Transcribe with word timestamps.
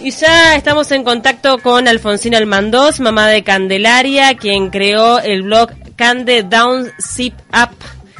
Y 0.00 0.10
ya 0.10 0.54
estamos 0.56 0.90
en 0.92 1.04
contacto 1.04 1.58
con 1.58 1.88
Alfonsina 1.88 2.38
Almandós, 2.38 3.00
mamá 3.00 3.28
de 3.28 3.42
Candelaria, 3.42 4.36
quien 4.36 4.70
creó 4.70 5.18
el 5.18 5.42
blog 5.42 5.70
Cande 5.96 6.42
Down 6.42 6.88
Zip 7.00 7.34
Up 7.48 7.74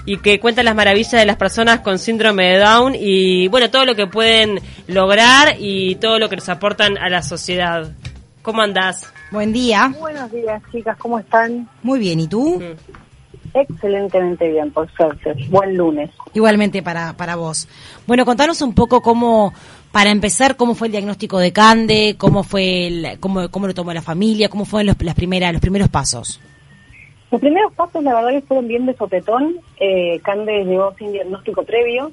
y 0.07 0.19
que 0.19 0.41
cuenta 0.41 0.63
las 0.63 0.75
maravillas 0.75 1.13
de 1.13 1.27
las 1.27 1.37
personas 1.37 1.81
con 1.81 1.99
síndrome 1.99 2.53
de 2.53 2.59
Down 2.59 2.95
y 2.99 3.49
bueno, 3.49 3.71
todo 3.71 3.85
lo 3.85 3.95
que 3.95 4.07
pueden 4.07 4.61
lograr 4.87 5.57
y 5.59 5.97
todo 5.97 6.19
lo 6.19 6.29
que 6.29 6.37
nos 6.37 6.49
aportan 6.49 6.97
a 6.97 7.09
la 7.09 7.23
sociedad. 7.23 7.93
¿Cómo 8.43 8.63
andás? 8.63 9.13
Buen 9.31 9.53
día. 9.53 9.93
Buenos 9.99 10.31
días, 10.31 10.63
chicas, 10.73 10.97
¿cómo 10.99 11.19
están? 11.19 11.69
Muy 11.83 11.99
bien, 11.99 12.21
¿y 12.21 12.29
tú? 12.29 12.61
Mm. 12.61 13.07
Excelentemente 13.55 14.51
bien, 14.51 14.71
por 14.71 14.91
suerte. 14.93 15.35
Buen 15.49 15.77
lunes. 15.77 16.11
Igualmente 16.35 16.83
para, 16.83 17.15
para 17.15 17.37
vos. 17.37 17.67
Bueno, 18.07 18.25
contanos 18.25 18.61
un 18.61 18.75
poco 18.75 19.01
cómo, 19.01 19.55
para 19.97 20.11
empezar, 20.11 20.57
cómo 20.57 20.75
fue 20.75 20.89
el 20.89 20.93
diagnóstico 20.93 21.39
de 21.39 21.55
Cande, 21.55 22.17
cómo 22.19 22.43
fue 22.43 22.87
el, 22.87 23.19
cómo, 23.19 23.51
cómo 23.51 23.67
lo 23.67 23.73
tomó 23.73 23.95
la 23.95 24.03
familia, 24.03 24.51
cómo 24.51 24.67
fueron 24.67 24.89
los, 24.89 25.03
las 25.03 25.15
primeras, 25.15 25.55
los 25.55 25.63
primeros 25.63 25.89
pasos. 25.89 26.39
Los 27.31 27.41
primeros 27.41 27.73
pasos, 27.73 28.05
la 28.05 28.15
verdad, 28.15 28.29
que 28.33 28.43
fueron 28.43 28.69
bien 28.69 28.85
de 28.85 28.93
sopetón. 28.93 29.57
Eh, 29.81 30.21
Cande 30.23 30.67
llegó 30.67 30.95
sin 30.99 31.13
diagnóstico 31.13 31.65
previo, 31.65 32.13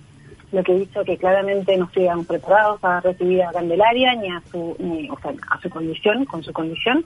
lo 0.53 0.63
que 0.63 0.75
hizo 0.75 1.03
que 1.03 1.17
claramente 1.17 1.75
no 1.75 1.83
estuvieran 1.83 2.23
preparados 2.23 2.81
a 2.85 3.01
recibir 3.01 3.43
a 3.43 3.51
Candelaria 3.51 4.15
ni 4.15 4.29
a 4.29 4.41
su, 4.49 4.77
o 5.11 5.19
sea, 5.19 5.33
a 5.51 5.59
su 5.59 5.69
condición, 5.69 6.23
con 6.23 6.41
su 6.41 6.53
condición. 6.53 7.03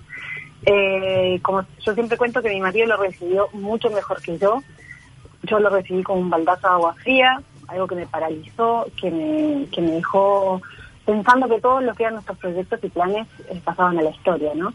Eh, 0.63 1.39
como 1.41 1.63
yo 1.83 1.95
siempre 1.95 2.19
cuento 2.19 2.43
que 2.43 2.49
mi 2.49 2.61
marido 2.61 2.85
lo 2.85 2.97
recibió 2.97 3.47
mucho 3.53 3.89
mejor 3.89 4.21
que 4.21 4.37
yo. 4.37 4.61
Yo 5.41 5.57
lo 5.57 5.71
recibí 5.71 6.03
con 6.03 6.19
un 6.19 6.29
baldazo 6.29 6.67
de 6.67 6.73
agua 6.73 6.93
fría, 7.01 7.41
algo 7.67 7.87
que 7.87 7.95
me 7.95 8.07
paralizó, 8.07 8.87
que 8.99 9.11
me, 9.11 9.65
que 9.67 9.81
me 9.81 9.91
dejó 9.91 10.61
pensando 11.05 11.47
que 11.47 11.61
todos 11.61 11.83
lo 11.83 11.93
que 11.93 12.03
eran 12.03 12.15
nuestros 12.15 12.37
proyectos 12.37 12.79
y 12.83 12.89
planes 12.89 13.27
eh, 13.49 13.61
pasaban 13.63 13.97
a 13.97 14.01
la 14.01 14.09
historia, 14.09 14.51
¿no? 14.55 14.73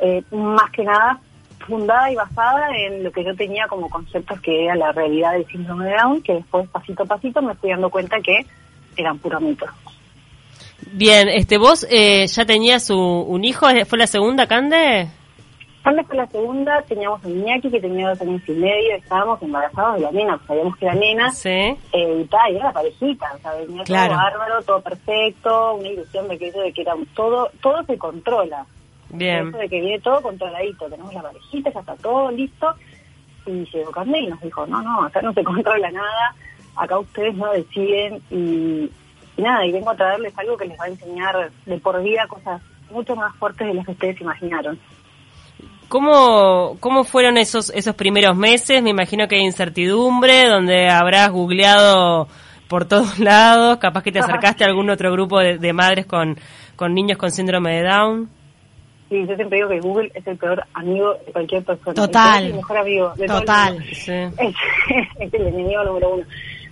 Eh, 0.00 0.22
más 0.30 0.70
que 0.70 0.84
nada 0.84 1.20
fundada 1.66 2.10
y 2.10 2.16
basada 2.16 2.68
en 2.76 3.04
lo 3.04 3.12
que 3.12 3.24
yo 3.24 3.34
tenía 3.36 3.66
como 3.68 3.88
conceptos 3.88 4.40
que 4.40 4.64
era 4.64 4.74
la 4.74 4.92
realidad 4.92 5.32
del 5.32 5.46
síndrome 5.46 5.86
de 5.86 5.96
Down, 5.96 6.22
que 6.22 6.34
después 6.34 6.68
pasito 6.68 7.04
a 7.04 7.06
pasito 7.06 7.42
me 7.42 7.54
fui 7.54 7.70
dando 7.70 7.90
cuenta 7.90 8.20
que 8.20 8.46
eran 8.96 9.18
puro 9.18 9.40
mitos. 9.40 9.70
Bien, 10.92 11.28
este, 11.28 11.58
vos 11.58 11.86
eh, 11.88 12.26
ya 12.26 12.44
tenías 12.44 12.90
un, 12.90 13.24
un 13.28 13.44
hijo, 13.44 13.66
¿fue 13.86 13.98
la 13.98 14.06
segunda, 14.06 14.46
Cande? 14.46 15.08
Cande 15.82 16.04
fue 16.04 16.16
la 16.16 16.26
segunda, 16.28 16.80
teníamos 16.82 17.24
a 17.24 17.28
Iñaki 17.28 17.70
que 17.70 17.80
tenía 17.80 18.10
dos 18.10 18.20
años 18.20 18.40
y 18.46 18.52
medio, 18.52 18.94
estábamos 18.96 19.42
embarazados 19.42 19.94
de 19.96 20.00
la 20.02 20.12
nena, 20.12 20.40
sabíamos 20.46 20.76
que 20.76 20.84
era 20.86 20.94
nena, 20.94 21.30
Sí. 21.32 21.48
eh, 21.50 21.76
y 21.92 22.24
tal, 22.26 22.52
y 22.52 22.56
era 22.56 22.66
la 22.66 22.72
parejita, 22.72 23.32
o 23.34 23.38
sea, 23.38 23.54
venía 23.54 23.82
Claro. 23.82 24.12
todo 24.14 24.22
bárbaro, 24.22 24.62
todo 24.62 24.80
perfecto, 24.80 25.74
una 25.74 25.88
ilusión 25.88 26.28
de 26.28 26.38
que 26.38 26.48
eso 26.48 26.60
de 26.60 26.72
que 26.72 26.82
era 26.82 26.94
todo, 27.14 27.50
todo 27.60 27.82
se 27.84 27.98
controla. 27.98 28.64
Bien. 29.10 29.48
Eso 29.48 29.58
de 29.58 29.68
que 29.68 29.80
viene 29.80 30.00
todo 30.00 30.22
controladito, 30.22 30.88
tenemos 30.88 31.12
la 31.12 31.22
parejita, 31.22 31.70
ya 31.70 31.80
está 31.80 31.96
todo 31.96 32.30
listo. 32.30 32.74
Y 33.44 33.64
llegó 33.72 33.90
Carmen 33.90 34.22
y 34.24 34.26
nos 34.28 34.40
dijo, 34.40 34.64
no, 34.68 34.80
no, 34.82 35.02
acá 35.04 35.20
no 35.20 35.32
se 35.32 35.42
controla 35.44 35.90
nada, 35.90 36.34
acá 36.76 36.98
ustedes 37.00 37.34
no 37.34 37.50
deciden 37.52 38.22
y, 38.30 38.88
y 39.36 39.42
nada, 39.42 39.66
y 39.66 39.72
vengo 39.72 39.90
a 39.90 39.96
traerles 39.96 40.38
algo 40.38 40.56
que 40.56 40.66
les 40.66 40.78
va 40.78 40.84
a 40.84 40.88
enseñar 40.88 41.50
de 41.66 41.78
por 41.78 42.00
vida 42.02 42.26
cosas 42.28 42.62
mucho 42.92 43.16
más 43.16 43.34
fuertes 43.36 43.66
de 43.66 43.74
las 43.74 43.84
que 43.84 43.92
ustedes 43.92 44.20
imaginaron. 44.20 44.78
¿Cómo, 45.88 46.76
¿Cómo 46.80 47.04
fueron 47.04 47.36
esos, 47.36 47.70
esos 47.70 47.94
primeros 47.94 48.36
meses? 48.36 48.82
Me 48.82 48.90
imagino 48.90 49.28
que 49.28 49.36
hay 49.36 49.42
incertidumbre, 49.42 50.48
donde 50.48 50.88
habrás 50.88 51.30
googleado 51.30 52.28
por 52.68 52.86
todos 52.86 53.18
lados, 53.18 53.76
capaz 53.78 54.02
que 54.02 54.12
te 54.12 54.20
acercaste 54.20 54.64
a 54.64 54.68
algún 54.68 54.88
otro 54.88 55.12
grupo 55.12 55.38
de, 55.38 55.58
de 55.58 55.72
madres 55.72 56.06
con, 56.06 56.38
con 56.76 56.94
niños 56.94 57.18
con 57.18 57.30
síndrome 57.30 57.76
de 57.76 57.82
Down. 57.88 58.30
Sí, 59.10 59.26
yo 59.28 59.36
siempre 59.36 59.58
digo 59.58 59.68
que 59.68 59.80
Google 59.80 60.10
es 60.14 60.26
el 60.26 60.38
peor 60.38 60.64
amigo 60.72 61.12
de 61.26 61.32
cualquier 61.32 61.62
persona. 61.62 61.92
Total. 61.94 62.44
Es 62.44 62.50
el 62.50 62.56
mejor 62.56 62.78
amigo 62.78 63.12
de 63.14 63.26
todo 63.26 63.38
el 63.38 63.44
Total. 63.44 63.84
Sí. 63.92 64.12
es, 64.38 64.54
es 65.18 65.34
el 65.34 65.46
enemigo 65.48 65.84
número 65.84 66.14
uno. 66.14 66.24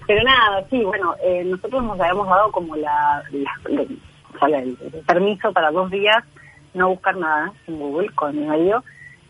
Pero 0.07 0.23
nada, 0.25 0.65
sí, 0.71 0.83
bueno, 0.83 1.15
eh, 1.23 1.45
nosotros 1.45 1.85
nos 1.85 2.01
habíamos 2.01 2.27
dado 2.27 2.51
como 2.51 2.75
la, 2.77 3.23
la- 3.33 3.71
la- 3.71 3.83
o 3.83 4.39
sea, 4.39 4.49
la- 4.49 4.59
el, 4.61 4.79
el 4.83 5.01
permiso 5.07 5.53
para 5.53 5.71
dos 5.71 5.91
días 5.91 6.25
no 6.73 6.89
buscar 6.89 7.15
nada 7.19 7.53
en 7.67 7.79
Google 7.79 8.09
con 8.15 8.35
mi 8.35 8.47
marido. 8.47 8.83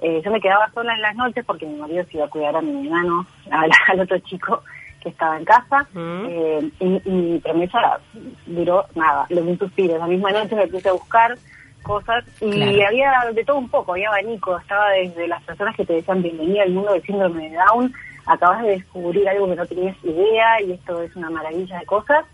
Eh, 0.03 0.23
yo 0.25 0.31
me 0.31 0.41
quedaba 0.41 0.71
sola 0.73 0.95
en 0.95 1.03
las 1.03 1.15
noches 1.17 1.45
porque 1.45 1.67
mi 1.67 1.77
marido 1.77 2.05
se 2.05 2.17
iba 2.17 2.27
a 2.27 2.31
cuidar 2.31 2.57
a 2.57 2.63
mi 2.63 2.87
enano, 2.87 3.27
al, 3.51 3.71
al 3.89 4.01
otro 4.01 4.19
chico 4.21 4.63
que 5.03 5.09
estaba 5.11 5.37
en 5.39 5.45
casa. 5.45 5.87
Eh, 5.97 6.71
y, 6.81 7.01
y 7.05 7.11
mi 7.11 7.39
promesa 7.39 7.99
duró 8.47 8.85
nada, 8.95 9.27
los 9.31 9.45
un 9.45 9.59
suspiro. 9.59 9.99
La 9.99 10.07
misma 10.07 10.31
noche 10.31 10.55
me 10.57 10.67
puse 10.67 10.89
a 10.89 10.93
buscar 10.93 11.37
cosas 11.83 12.25
y 12.41 12.51
Claro. 12.51 12.87
había 12.89 13.13
de 13.33 13.45
todo 13.45 13.57
un 13.57 13.69
poco, 13.71 13.93
había 13.93 14.09
abanico, 14.09 14.59
estaba 14.59 14.91
desde 14.91 15.27
las 15.27 15.43
personas 15.45 15.75
que 15.75 15.87
te 15.87 15.95
decían 15.95 16.23
bienvenida 16.23 16.63
al 16.65 16.71
mundo 16.73 16.93
del 16.93 17.03
síndrome 17.03 17.49
de 17.49 17.57
Down, 17.57 17.95
acabas 18.27 18.63
de 18.63 18.71
descubrir 18.73 19.27
algo 19.27 19.49
que 19.49 19.57
no 19.57 19.67
tenías 19.67 19.97
idea 20.05 20.61
y 20.61 20.73
esto 20.73 21.01
es 21.03 21.17
una 21.17 21.31
maravilla 21.31 21.79
de 21.79 21.87
cosas, 21.87 22.27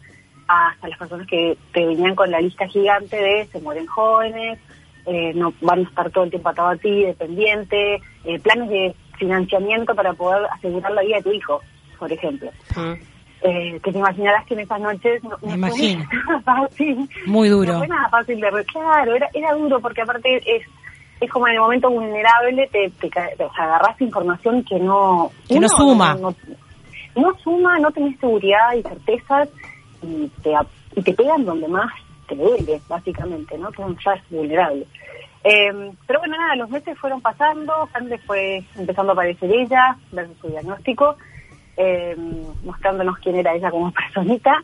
hasta 0.49 0.89
las 0.89 0.99
personas 0.99 1.27
que 1.29 1.57
te 1.73 1.87
venían 1.87 2.17
con 2.17 2.31
la 2.33 2.41
lista 2.41 2.67
gigante 2.67 3.17
de 3.17 3.47
se 3.47 3.61
mueren 3.61 3.87
jóvenes, 3.87 4.59
eh, 5.07 5.33
no 5.35 5.53
van 5.61 5.81
a 5.81 5.89
estar 5.89 6.11
todo 6.11 6.25
el 6.25 6.31
tiempo 6.31 6.49
atado 6.49 6.69
a 6.69 6.77
ti, 6.77 7.05
dependiente, 7.05 8.01
eh, 8.25 8.39
planes 8.41 8.69
de 8.69 8.95
financiamiento 9.19 9.95
para 9.95 10.13
poder 10.13 10.47
asegurar 10.53 10.93
la 10.93 11.03
vida 11.03 11.17
de 11.17 11.23
tu 11.23 11.33
hijo, 11.33 11.61
por 11.99 12.13
ejemplo. 12.13 12.51
Mm. 12.77 12.93
Eh, 13.43 13.81
que 13.83 13.93
te 13.93 13.99
imaginarás 13.99 14.47
que 14.47 14.55
en 14.55 14.61
esas 14.61 14.81
noches 14.81 15.23
no, 15.23 15.39
fue 15.39 15.53
imagino. 15.53 16.05
nada 16.27 16.41
fácil. 16.41 17.09
Muy 17.27 17.49
duro. 17.49 17.73
No 17.73 17.79
fue 17.79 17.89
nada 17.89 18.09
fácil 18.09 18.41
de 18.41 18.65
Claro, 18.65 19.15
era, 19.15 19.29
era 19.35 19.55
duro 19.55 19.81
porque 19.81 20.03
aparte 20.03 20.43
es 20.45 20.67
es 21.21 21.31
como 21.31 21.49
en 21.49 21.55
el 21.55 21.61
momento 21.61 21.91
vulnerable 21.91 22.69
te, 22.71 22.91
te, 22.91 23.07
o 23.43 23.55
sea, 23.55 23.65
agarrás 23.65 24.01
información 24.01 24.63
que 24.65 24.79
no... 24.79 25.31
Que 25.49 25.59
no 25.59 25.69
suma. 25.69 26.15
No, 26.15 26.35
no 27.17 27.39
suma, 27.43 27.79
no 27.79 27.91
tenés 27.91 28.19
seguridad 28.21 28.75
y 28.77 28.83
certezas 28.83 29.49
y 30.03 30.29
te, 30.43 30.53
y 30.95 31.03
te 31.03 31.15
pegan 31.15 31.45
donde 31.45 31.69
más 31.69 31.91
te 32.27 32.35
duele, 32.35 32.81
básicamente, 32.89 33.57
¿no? 33.59 33.71
Que 33.71 33.83
es 33.83 33.89
ya 34.05 34.13
es 34.15 34.31
vulnerable. 34.31 34.87
Eh, 35.45 35.93
pero 36.07 36.19
bueno, 36.19 36.37
nada, 36.37 36.57
los 36.57 36.71
meses 36.71 36.99
fueron 36.99 37.21
pasando, 37.21 37.89
Cande 37.93 38.19
fue 38.19 38.65
empezando 38.77 39.13
a 39.13 39.15
aparecer 39.15 39.51
ella, 39.51 39.97
ver 40.11 40.29
su 40.41 40.49
diagnóstico, 40.49 41.17
eh, 41.77 42.17
mostrándonos 42.65 43.19
quién 43.19 43.37
era 43.37 43.55
ella 43.55 43.71
como 43.71 43.93
personita. 43.93 44.63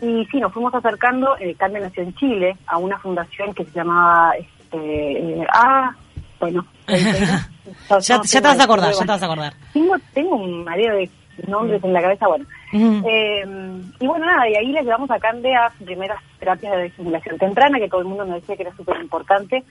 Y 0.00 0.24
sí, 0.26 0.40
nos 0.40 0.52
fuimos 0.52 0.74
acercando, 0.74 1.36
eh, 1.38 1.54
Cande 1.54 1.80
nació 1.80 2.02
en 2.02 2.14
Chile, 2.14 2.56
a 2.66 2.78
una 2.78 2.98
fundación 2.98 3.52
que 3.54 3.64
se 3.64 3.72
llamaba, 3.72 4.32
este, 4.38 5.40
eh, 5.40 5.46
ah, 5.52 5.94
bueno. 6.40 6.66
Ya, 7.88 8.20
ya 8.20 8.20
te 8.20 8.40
vas 8.42 8.60
a 8.60 8.64
acordar, 8.64 8.92
ya 8.92 8.98
te 9.00 9.06
vas 9.06 9.22
a 9.22 9.24
acordar. 9.24 9.54
Tengo, 9.72 9.94
tengo 10.12 10.36
un 10.36 10.64
mareo 10.64 10.96
de 10.96 11.08
nombres 11.48 11.82
en 11.84 11.92
la 11.92 12.02
cabeza, 12.02 12.26
bueno. 12.28 12.44
Eh, 12.72 13.44
y 14.00 14.06
bueno, 14.06 14.26
nada, 14.26 14.48
y 14.48 14.54
ahí 14.56 14.72
le 14.72 14.82
llevamos 14.82 15.10
a 15.10 15.18
Cande 15.18 15.54
a 15.54 15.70
sus 15.70 15.86
primeras 15.86 16.20
terapias 16.38 16.76
de 16.76 16.86
estimulación 16.86 17.38
temprana, 17.38 17.78
que 17.78 17.88
todo 17.88 18.00
el 18.00 18.06
mundo 18.06 18.24
nos 18.24 18.40
decía 18.40 18.56
que 18.56 18.62
era 18.62 18.74
súper 18.76 19.00
importante. 19.00 19.62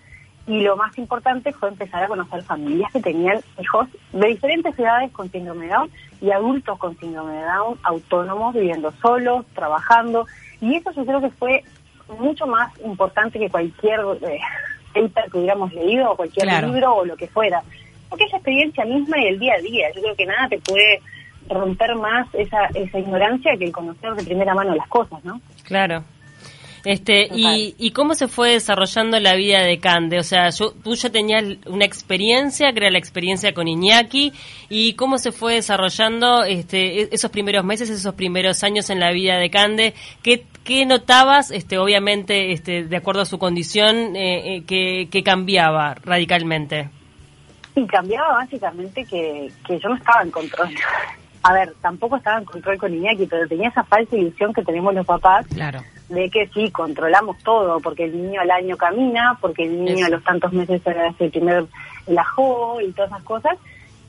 Y 0.46 0.60
lo 0.60 0.76
más 0.76 0.98
importante 0.98 1.54
fue 1.54 1.70
empezar 1.70 2.04
a 2.04 2.08
conocer 2.08 2.44
familias 2.44 2.92
que 2.92 3.00
tenían 3.00 3.40
hijos 3.62 3.88
de 4.12 4.28
diferentes 4.28 4.78
edades 4.78 5.10
con 5.12 5.32
síndrome 5.32 5.68
de 5.68 5.72
Down 5.72 5.90
y 6.22 6.32
adultos 6.32 6.78
con 6.80 6.98
síndrome 7.00 7.34
de 7.34 7.44
Down, 7.46 7.80
autónomos, 7.84 8.54
viviendo 8.54 8.92
solos, 9.02 9.46
trabajando. 9.56 10.26
Y 10.60 10.76
eso 10.76 10.92
yo 10.92 11.06
creo 11.06 11.22
que 11.22 11.30
fue 11.30 11.64
mucho 12.20 12.46
más 12.46 12.78
importante 12.84 13.40
que 13.40 13.50
cualquier 13.50 14.02
eh, 14.22 14.40
paper 14.94 15.32
que 15.32 15.38
hubiéramos 15.38 15.74
leído 15.74 16.12
o 16.12 16.16
cualquier 16.18 16.46
Claro. 16.48 16.68
libro 16.68 16.94
o 16.94 17.06
lo 17.06 17.16
que 17.16 17.28
fuera. 17.28 17.64
Porque 18.10 18.26
es 18.26 18.32
la 18.34 18.38
experiencia 18.40 18.84
misma 18.84 19.18
y 19.20 19.28
el 19.28 19.40
día 19.40 19.54
a 19.56 19.62
día. 19.62 19.88
Yo 19.96 20.02
creo 20.02 20.16
que 20.16 20.26
nada 20.26 20.50
te 20.50 20.60
puede 20.60 21.02
romper 21.50 21.96
más 21.96 22.28
esa, 22.34 22.66
esa 22.74 23.00
ignorancia 23.00 23.54
que 23.58 23.66
el 23.66 23.72
conocer 23.72 24.14
de 24.14 24.24
primera 24.24 24.54
mano 24.54 24.76
las 24.76 24.88
cosas, 24.88 25.24
¿no? 25.24 25.42
Claro. 25.64 26.04
Este, 26.86 27.30
y, 27.34 27.76
¿Y 27.78 27.92
cómo 27.92 28.14
se 28.14 28.28
fue 28.28 28.52
desarrollando 28.52 29.18
la 29.22 29.36
vida 29.36 29.62
de 29.62 29.80
Cande? 29.80 30.20
O 30.20 30.24
sea, 30.24 30.50
yo, 30.50 30.74
tú 30.84 30.96
ya 30.96 31.10
tenías 31.10 31.46
una 31.66 31.86
experiencia, 31.86 32.74
que 32.74 32.80
era 32.80 32.92
la 32.92 32.98
experiencia 32.98 33.54
con 33.54 33.70
Iñaki, 33.70 34.34
y 34.68 34.94
cómo 34.96 35.18
se 35.18 35.32
fue 35.32 35.54
desarrollando 35.56 36.44
este, 36.44 37.04
e- 37.04 37.10
esos 37.14 37.32
primeros 37.32 37.64
meses, 37.64 37.90
esos 37.90 38.14
primeros 38.16 38.66
años 38.66 38.90
en 38.90 39.00
la 39.00 39.12
vida 39.12 39.38
de 39.38 39.50
Cande. 39.50 39.94
¿Qué, 40.22 40.44
qué 40.66 40.86
notabas, 40.86 41.52
este, 41.52 41.78
obviamente, 41.78 42.52
este, 42.52 42.84
de 42.84 42.98
acuerdo 42.98 43.22
a 43.22 43.26
su 43.26 43.40
condición, 43.40 44.18
eh, 44.18 44.58
eh, 44.58 44.64
que, 44.66 45.08
que 45.10 45.24
cambiaba 45.24 45.96
radicalmente? 46.04 46.90
Y 47.76 47.88
cambiaba 47.88 48.34
básicamente 48.34 49.06
que, 49.06 49.50
que 49.66 49.80
yo 49.80 49.88
no 49.88 49.96
estaba 49.96 50.22
en 50.22 50.32
control. 50.32 50.70
A 51.44 51.54
ver, 51.54 51.74
tampoco 51.82 52.16
estaba 52.18 52.40
en 52.40 52.46
control 52.46 52.78
con 52.78 52.94
Iñaki, 52.94 53.26
pero 53.28 53.48
tenía 53.48 53.70
esa 53.70 53.84
falsa 53.84 54.16
ilusión 54.16 54.54
que 54.54 54.64
tenemos 54.64 54.94
los 54.94 55.06
papás 55.06 55.46
Claro. 55.48 55.82
de 56.10 56.30
que 56.30 56.48
sí, 56.48 56.72
controlamos 56.72 57.38
todo, 57.44 57.80
porque 57.82 58.06
el 58.06 58.16
niño 58.16 58.40
al 58.42 58.52
año 58.52 58.78
camina, 58.78 59.38
porque 59.42 59.64
el 59.64 59.84
niño 59.84 59.98
Eso. 59.98 60.06
a 60.06 60.10
los 60.10 60.24
tantos 60.24 60.54
meses 60.54 60.82
hace 60.88 61.26
el 61.26 61.32
primer 61.32 61.66
lajó 62.08 62.80
y 62.82 62.92
todas 62.94 63.12
esas 63.12 63.24
cosas. 63.24 63.58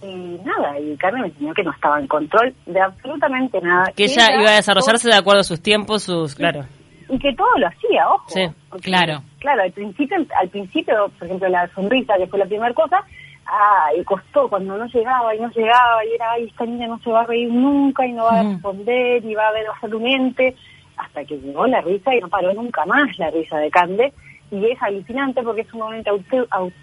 Y 0.03 0.39
nada, 0.45 0.79
y 0.79 0.97
Carmen 0.97 1.23
me 1.23 1.29
enseñó 1.29 1.55
que 1.55 1.63
no 1.65 1.73
estaba 1.73 1.99
en 1.99 2.07
control 2.07 2.55
de 2.67 2.81
absolutamente 2.81 3.61
nada. 3.63 3.91
Que 3.97 4.05
ella 4.05 4.27
era 4.29 4.41
iba 4.43 4.51
a 4.51 4.57
desarrollarse 4.57 5.09
de 5.09 5.15
acuerdo 5.17 5.41
a 5.41 5.45
sus 5.45 5.63
tiempos, 5.63 6.03
sus, 6.03 6.35
claro. 6.35 6.65
y 7.09 7.19
que 7.19 7.35
todo 7.35 7.49
lo 7.59 7.67
hacía, 7.67 8.09
ojo. 8.11 8.29
Sí, 8.29 8.47
claro. 8.83 9.23
Claro, 9.41 9.63
al 9.63 9.73
principio, 9.73 10.17
al 10.41 10.49
principio, 10.51 11.11
por 11.19 11.27
ejemplo, 11.27 11.49
la 11.49 11.67
sonrisa, 11.75 12.15
que 12.19 12.27
fue 12.27 12.39
la 12.39 12.47
primera 12.47 12.73
cosa, 12.75 12.99
ah, 13.46 13.88
y 13.96 14.05
costó 14.05 14.49
cuando 14.49 14.76
no 14.76 14.87
llegaba 14.87 15.35
y 15.35 15.41
no 15.41 15.50
llegaba, 15.50 16.05
y 16.05 16.14
era, 16.14 16.32
ay, 16.32 16.44
esta 16.44 16.64
niña 16.64 16.87
no 16.87 16.99
se 17.00 17.11
va 17.11 17.23
a 17.23 17.26
reír 17.26 17.52
nunca 17.52 18.06
y 18.06 18.12
no 18.12 18.25
va 18.25 18.41
a 18.41 18.43
responder 18.43 19.25
y 19.25 19.35
va 19.35 19.49
a 19.49 19.52
ver 19.52 19.67
a 19.67 19.88
su 19.88 20.00
mente, 20.00 20.55
hasta 20.96 21.25
que 21.25 21.38
llegó 21.38 21.67
la 21.67 21.81
risa 21.81 22.14
y 22.14 22.20
no 22.20 22.29
paró 22.29 22.52
nunca 22.55 22.85
más 22.87 23.19
la 23.19 23.31
risa 23.31 23.58
de 23.58 23.70
Cande. 23.70 24.12
Y 24.50 24.67
es 24.67 24.81
alucinante 24.82 25.43
porque 25.43 25.62
es 25.62 25.69
sumamente 25.69 26.11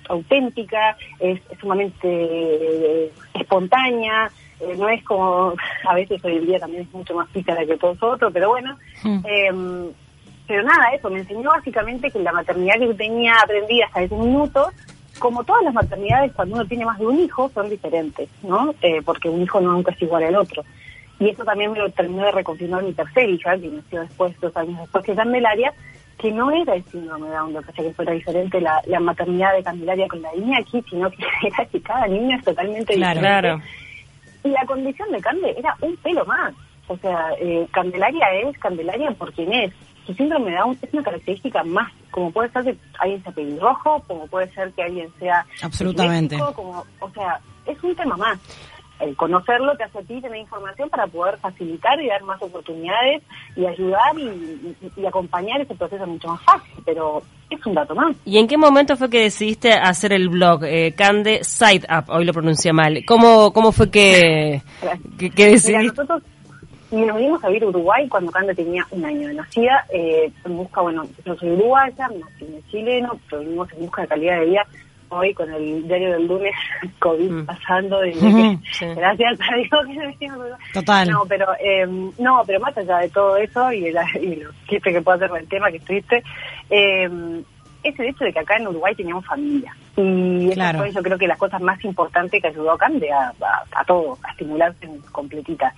auténtica, 0.10 0.98
es, 1.20 1.40
sumamente 1.60 1.96
eh, 2.04 3.12
espontánea, 3.34 4.30
eh, 4.60 4.76
no 4.78 4.90
es 4.90 5.04
como, 5.04 5.54
a 5.88 5.96
veces 5.96 6.24
hoy 6.26 6.38
en 6.38 6.46
día 6.46 6.60
también 6.60 6.84
es 6.84 6.94
mucho 6.94 7.16
más 7.16 7.30
pícara 7.30 7.66
que 7.66 7.78
todos 7.78 8.02
otros, 8.02 8.32
pero 8.34 8.50
bueno. 8.50 8.78
Em, 9.04 9.90
pero 10.48 10.64
nada, 10.64 10.90
eso, 10.94 11.10
me 11.10 11.20
enseñó 11.20 11.50
básicamente 11.50 12.12
que 12.12 12.20
la 12.20 12.34
maternidad 12.34 12.78
que 12.78 12.94
tenía 12.96 13.34
aprendida 13.42 13.86
hasta 13.86 14.04
ese 14.04 14.16
minuto, 14.16 14.70
como 15.22 15.44
todas 15.44 15.64
las 15.64 15.74
maternidades, 15.76 16.34
cuando 16.34 16.56
uno 16.56 16.66
tiene 16.66 16.84
más 16.84 16.98
de 16.98 17.06
un 17.06 17.20
hijo, 17.20 17.50
son 17.54 17.70
diferentes, 17.70 18.28
¿no? 18.42 18.74
Eh, 18.82 19.04
porque 19.06 19.30
un 19.30 19.44
hijo 19.44 19.62
no 19.62 19.74
nunca 19.74 19.92
es 19.92 20.02
igual 20.02 20.24
al 20.24 20.36
otro. 20.36 20.64
Y 21.20 21.30
eso 21.30 21.46
también 21.46 21.72
me 21.72 21.78
lo 21.78 21.90
terminó 21.92 22.26
de 22.26 22.32
reconfirmar 22.32 22.84
mi 22.84 22.94
tercer 22.94 23.30
hija, 23.30 23.56
que 23.56 23.68
nació 23.68 24.02
después, 24.02 24.38
dos 24.42 24.58
años 24.58 24.80
después 24.80 25.06
que 25.06 25.14
Candelaria, 25.14 25.72
que 26.18 26.32
no 26.32 26.50
era 26.50 26.74
el 26.74 26.84
síndrome 26.86 27.28
de 27.28 27.36
Down, 27.36 27.54
lo 27.54 27.62
que 27.62 27.72
que 27.72 27.94
fuera 27.94 28.14
diferente 28.14 28.60
la, 28.60 28.82
la 28.88 29.00
maternidad 29.00 29.54
de 29.54 29.64
Candelaria 29.64 30.08
con 30.08 30.24
la 30.24 30.34
niña 30.34 30.58
aquí, 30.58 30.84
sino 30.90 31.12
que 31.12 31.24
era 31.48 31.66
que 31.66 31.82
cada 31.82 32.08
niño 32.08 32.36
es 32.36 32.44
totalmente 32.44 32.96
diferente. 32.96 33.20
Claro. 33.20 33.62
Y 34.44 34.50
la 34.50 34.66
condición 34.66 35.12
de 35.12 35.22
Cande 35.22 35.54
era 35.56 35.76
un 35.82 35.96
pelo 35.98 36.26
más. 36.26 36.56
O 36.88 36.98
sea, 36.98 37.30
eh, 37.40 37.68
Candelaria 37.72 38.28
es 38.42 38.58
Candelaria 38.58 39.12
por 39.12 39.32
quien 39.34 39.54
es. 39.54 39.72
Su 40.06 40.14
síndrome 40.14 40.52
de 40.52 40.58
Down 40.58 40.78
es 40.82 40.94
una 40.94 41.04
característica 41.04 41.64
más, 41.64 41.92
como 42.10 42.32
puede 42.32 42.50
ser 42.50 42.64
que 42.64 42.78
alguien 43.00 43.24
sea 43.24 43.32
pelirrojo, 43.32 44.04
como 44.08 44.28
puede 44.28 44.52
ser 44.54 44.72
que 44.74 44.84
alguien 44.84 45.10
sea... 45.20 45.46
Absolutamente. 45.62 46.38
como, 46.56 46.84
o 47.00 47.10
sea, 47.12 47.40
es 47.66 47.82
un 47.84 47.96
tema 47.96 48.18
más 48.18 48.40
el 49.02 49.16
conocerlo 49.16 49.76
te 49.76 49.84
hace 49.84 50.00
a 50.00 50.02
ti 50.02 50.22
tener 50.22 50.40
información 50.40 50.90
para 50.90 51.08
poder 51.08 51.38
facilitar 51.38 52.00
y 52.02 52.08
dar 52.08 52.24
más 52.24 52.42
oportunidades 52.42 53.24
y 53.56 53.66
ayudar 53.66 54.18
y, 54.18 55.06
acompañar 55.06 55.60
ese 55.62 55.76
proceso 55.76 56.06
mucho 56.06 56.30
más 56.30 56.42
fácil, 56.44 56.74
pero 56.86 57.24
es 57.50 57.66
un 57.66 57.74
dato 57.74 57.96
más. 57.96 58.16
¿Y 58.24 58.38
en 58.38 58.48
qué 58.48 58.58
momento 58.58 58.96
fue 58.96 59.10
que 59.10 59.24
decidiste 59.24 59.74
hacer 59.74 60.14
el 60.14 60.30
blog 60.30 60.64
eh, 60.64 60.94
Cande 60.96 61.44
Side 61.44 61.88
Up? 61.90 62.06
Hoy 62.10 62.26
lo 62.26 62.34
pronuncié 62.34 62.72
mal. 62.72 63.04
¿Cómo, 63.06 63.52
cómo 63.52 63.72
fue 63.72 63.90
que, 63.90 64.62
que, 65.18 65.46
decidiste? 65.46 65.84
nosotros 65.84 66.24
nos 66.92 67.18
vinimos 67.18 67.44
a 67.44 67.48
vivir 67.48 67.64
a 67.64 67.68
Uruguay 67.68 68.08
cuando 68.08 68.32
Cande 68.32 68.54
tenía 68.54 68.86
un 68.92 69.06
año 69.06 69.28
de 69.28 69.34
nacida, 69.34 69.86
eh, 69.94 70.32
en 70.44 70.58
busca, 70.58 70.82
bueno, 70.82 71.06
yo 71.26 71.36
soy 71.36 71.52
uruguaya, 71.52 72.08
nací 72.08 72.46
en 72.46 72.68
chileno, 72.68 73.20
pero 73.30 73.42
vinimos 73.42 73.72
en 73.74 73.80
busca 73.80 74.02
de 74.02 74.08
calidad 74.08 74.40
de 74.40 74.46
vida 74.46 74.68
hoy 75.12 75.34
con 75.34 75.54
el 75.54 75.88
diario 75.88 76.14
del 76.14 76.28
lunes 76.28 76.54
COVID 77.00 77.32
mm. 77.32 77.46
pasando 77.46 78.06
y 78.06 78.14
gracias 78.96 79.40
a 79.42 79.56
Dios 79.58 80.18
que 80.20 80.30
Total. 80.74 81.10
No, 81.10 81.26
pero 81.28 81.48
eh, 81.60 81.86
no, 82.18 82.44
pero 82.46 82.60
más 82.60 82.78
allá 82.78 83.00
de 83.00 83.10
todo 83.10 83.38
eso 83.38 83.72
y, 83.72 83.92
la, 83.92 84.06
y 84.20 84.38
lo 84.38 84.52
que 84.68 85.02
puedo 85.02 85.18
hacer 85.18 85.30
con 85.30 85.40
el 85.40 85.48
tema 85.48 85.70
que 85.70 85.78
estuviste, 85.78 86.24
eh, 86.70 87.10
es 87.84 88.00
el 88.00 88.08
hecho 88.08 88.24
de 88.24 88.34
que 88.34 88.40
acá 88.40 88.58
en 88.58 88.68
Uruguay 88.68 88.96
teníamos 88.96 89.26
familia. 89.26 89.76
Y 89.98 90.50
eso 90.52 90.88
yo 90.88 91.04
creo 91.04 91.18
que 91.18 91.28
las 91.28 91.38
cosas 91.38 91.62
más 91.62 91.84
importantes 91.84 92.42
que 92.42 92.48
ayudó 92.48 92.72
a 92.72 92.78
Cande 92.78 93.12
a, 93.12 93.34
a, 93.72 93.84
todo, 93.86 94.18
a 94.24 94.32
estimularse 94.32 94.88
completita. 95.12 95.74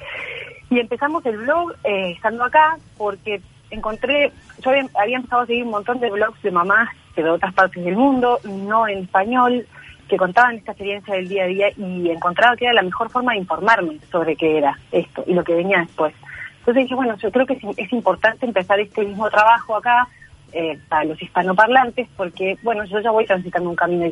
Y 0.74 0.80
empezamos 0.80 1.24
el 1.28 1.38
blog 1.38 1.72
eh, 1.84 2.14
estando 2.16 2.44
acá 2.44 2.80
porque 2.98 3.40
encontré, 3.70 4.32
yo 4.60 4.72
había, 4.72 5.18
empezado 5.18 5.44
a 5.44 5.46
seguir 5.46 5.66
un 5.66 5.70
montón 5.70 6.00
de 6.00 6.10
blogs 6.10 6.42
de 6.42 6.50
mamás 6.50 6.90
de 7.16 7.30
otras 7.30 7.54
partes 7.54 7.86
del 7.86 7.96
mundo, 7.96 8.40
no 8.44 8.88
en 8.88 9.04
español, 9.04 9.68
que 10.10 10.18
contaban 10.18 10.56
esta 10.56 10.72
experiencia 10.72 11.14
del 11.14 11.30
día 11.30 11.44
a 11.44 11.48
día 11.48 11.68
y 11.78 12.10
encontraba 12.10 12.58
que 12.58 12.66
era 12.66 12.74
la 12.74 12.82
mejor 12.82 13.12
forma 13.12 13.34
de 13.34 13.38
informarme 13.38 14.00
sobre 14.12 14.36
qué 14.36 14.58
era 14.58 14.80
esto 14.92 15.24
y 15.28 15.36
lo 15.36 15.44
que 15.44 15.54
venía 15.54 15.78
después. 15.78 16.16
Entonces 16.58 16.86
dije, 16.86 16.96
bueno, 16.96 17.16
yo 17.18 17.32
creo 17.32 17.46
que 17.46 17.60
es, 17.78 17.94
importante 17.94 18.48
empezar 18.48 18.80
este 18.80 19.06
mismo 19.06 19.30
trabajo 19.30 19.76
acá 19.76 20.08
eh, 20.54 20.80
para 20.90 21.04
los 21.04 21.22
hispanoparlantes 21.22 22.08
porque, 22.18 22.58
bueno, 22.64 22.84
yo 22.86 23.00
ya 23.00 23.12
voy 23.12 23.28
transitando 23.28 23.70
un 23.70 23.76
camino, 23.76 24.08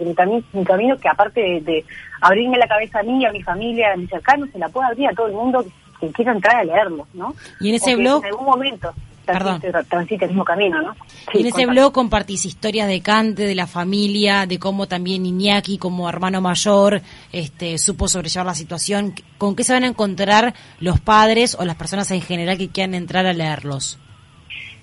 un 0.54 0.64
camino 0.64 0.96
que 0.98 1.10
aparte 1.10 1.42
de, 1.42 1.84
abrirme 2.22 2.60
la 2.60 2.68
cabeza 2.68 3.00
a 3.00 3.04
mí, 3.04 3.26
a 3.26 3.32
mi 3.32 3.42
familia, 3.42 3.94
a 3.94 3.98
mis 3.98 4.12
cercanos, 4.12 4.52
se 4.52 4.60
la 4.60 4.70
puede 4.70 4.90
abrir 4.90 5.08
a 5.08 5.14
todo 5.14 5.26
el 5.26 5.34
mundo 5.34 5.64
que, 5.64 5.72
quiera 6.10 6.34
entrar 6.34 6.58
a 6.58 6.64
leerlo, 6.64 7.08
¿no? 7.14 7.36
Y 7.60 7.70
en 7.70 7.76
ese 7.76 7.96
blog... 7.96 8.24
En 8.24 8.32
algún 8.32 8.46
momento 8.46 8.94
Perdón. 9.26 9.62
transite 9.88 10.26
el 10.26 10.32
mismo 10.32 10.44
camino, 10.44 10.82
¿no? 10.82 10.96
en 11.34 11.46
ese 11.46 11.66
blog 11.66 11.94
compartís 11.94 12.46
historias 12.46 12.88
de 12.88 13.02
Cante, 13.02 13.44
de 13.44 13.56
la 13.56 13.68
familia, 13.68 14.46
de 14.46 14.58
cómo 14.60 14.88
también 14.88 15.26
Iñaki, 15.26 15.78
como 15.78 16.10
hermano 16.10 16.42
mayor, 16.42 17.02
este, 17.32 17.78
supo 17.78 18.08
sobrellevar 18.08 18.46
la 18.46 18.56
situación. 18.56 19.14
¿Con 19.38 19.56
qué 19.56 19.64
se 19.64 19.74
van 19.74 19.84
a 19.84 19.88
encontrar 19.88 20.54
los 20.80 21.00
padres 21.00 21.56
o 21.60 21.66
las 21.66 21.76
personas 21.76 22.10
en 22.12 22.22
general 22.22 22.58
que 22.58 22.70
quieran 22.70 22.96
entrar 22.96 23.26
a 23.26 23.34
leerlos? 23.34 24.00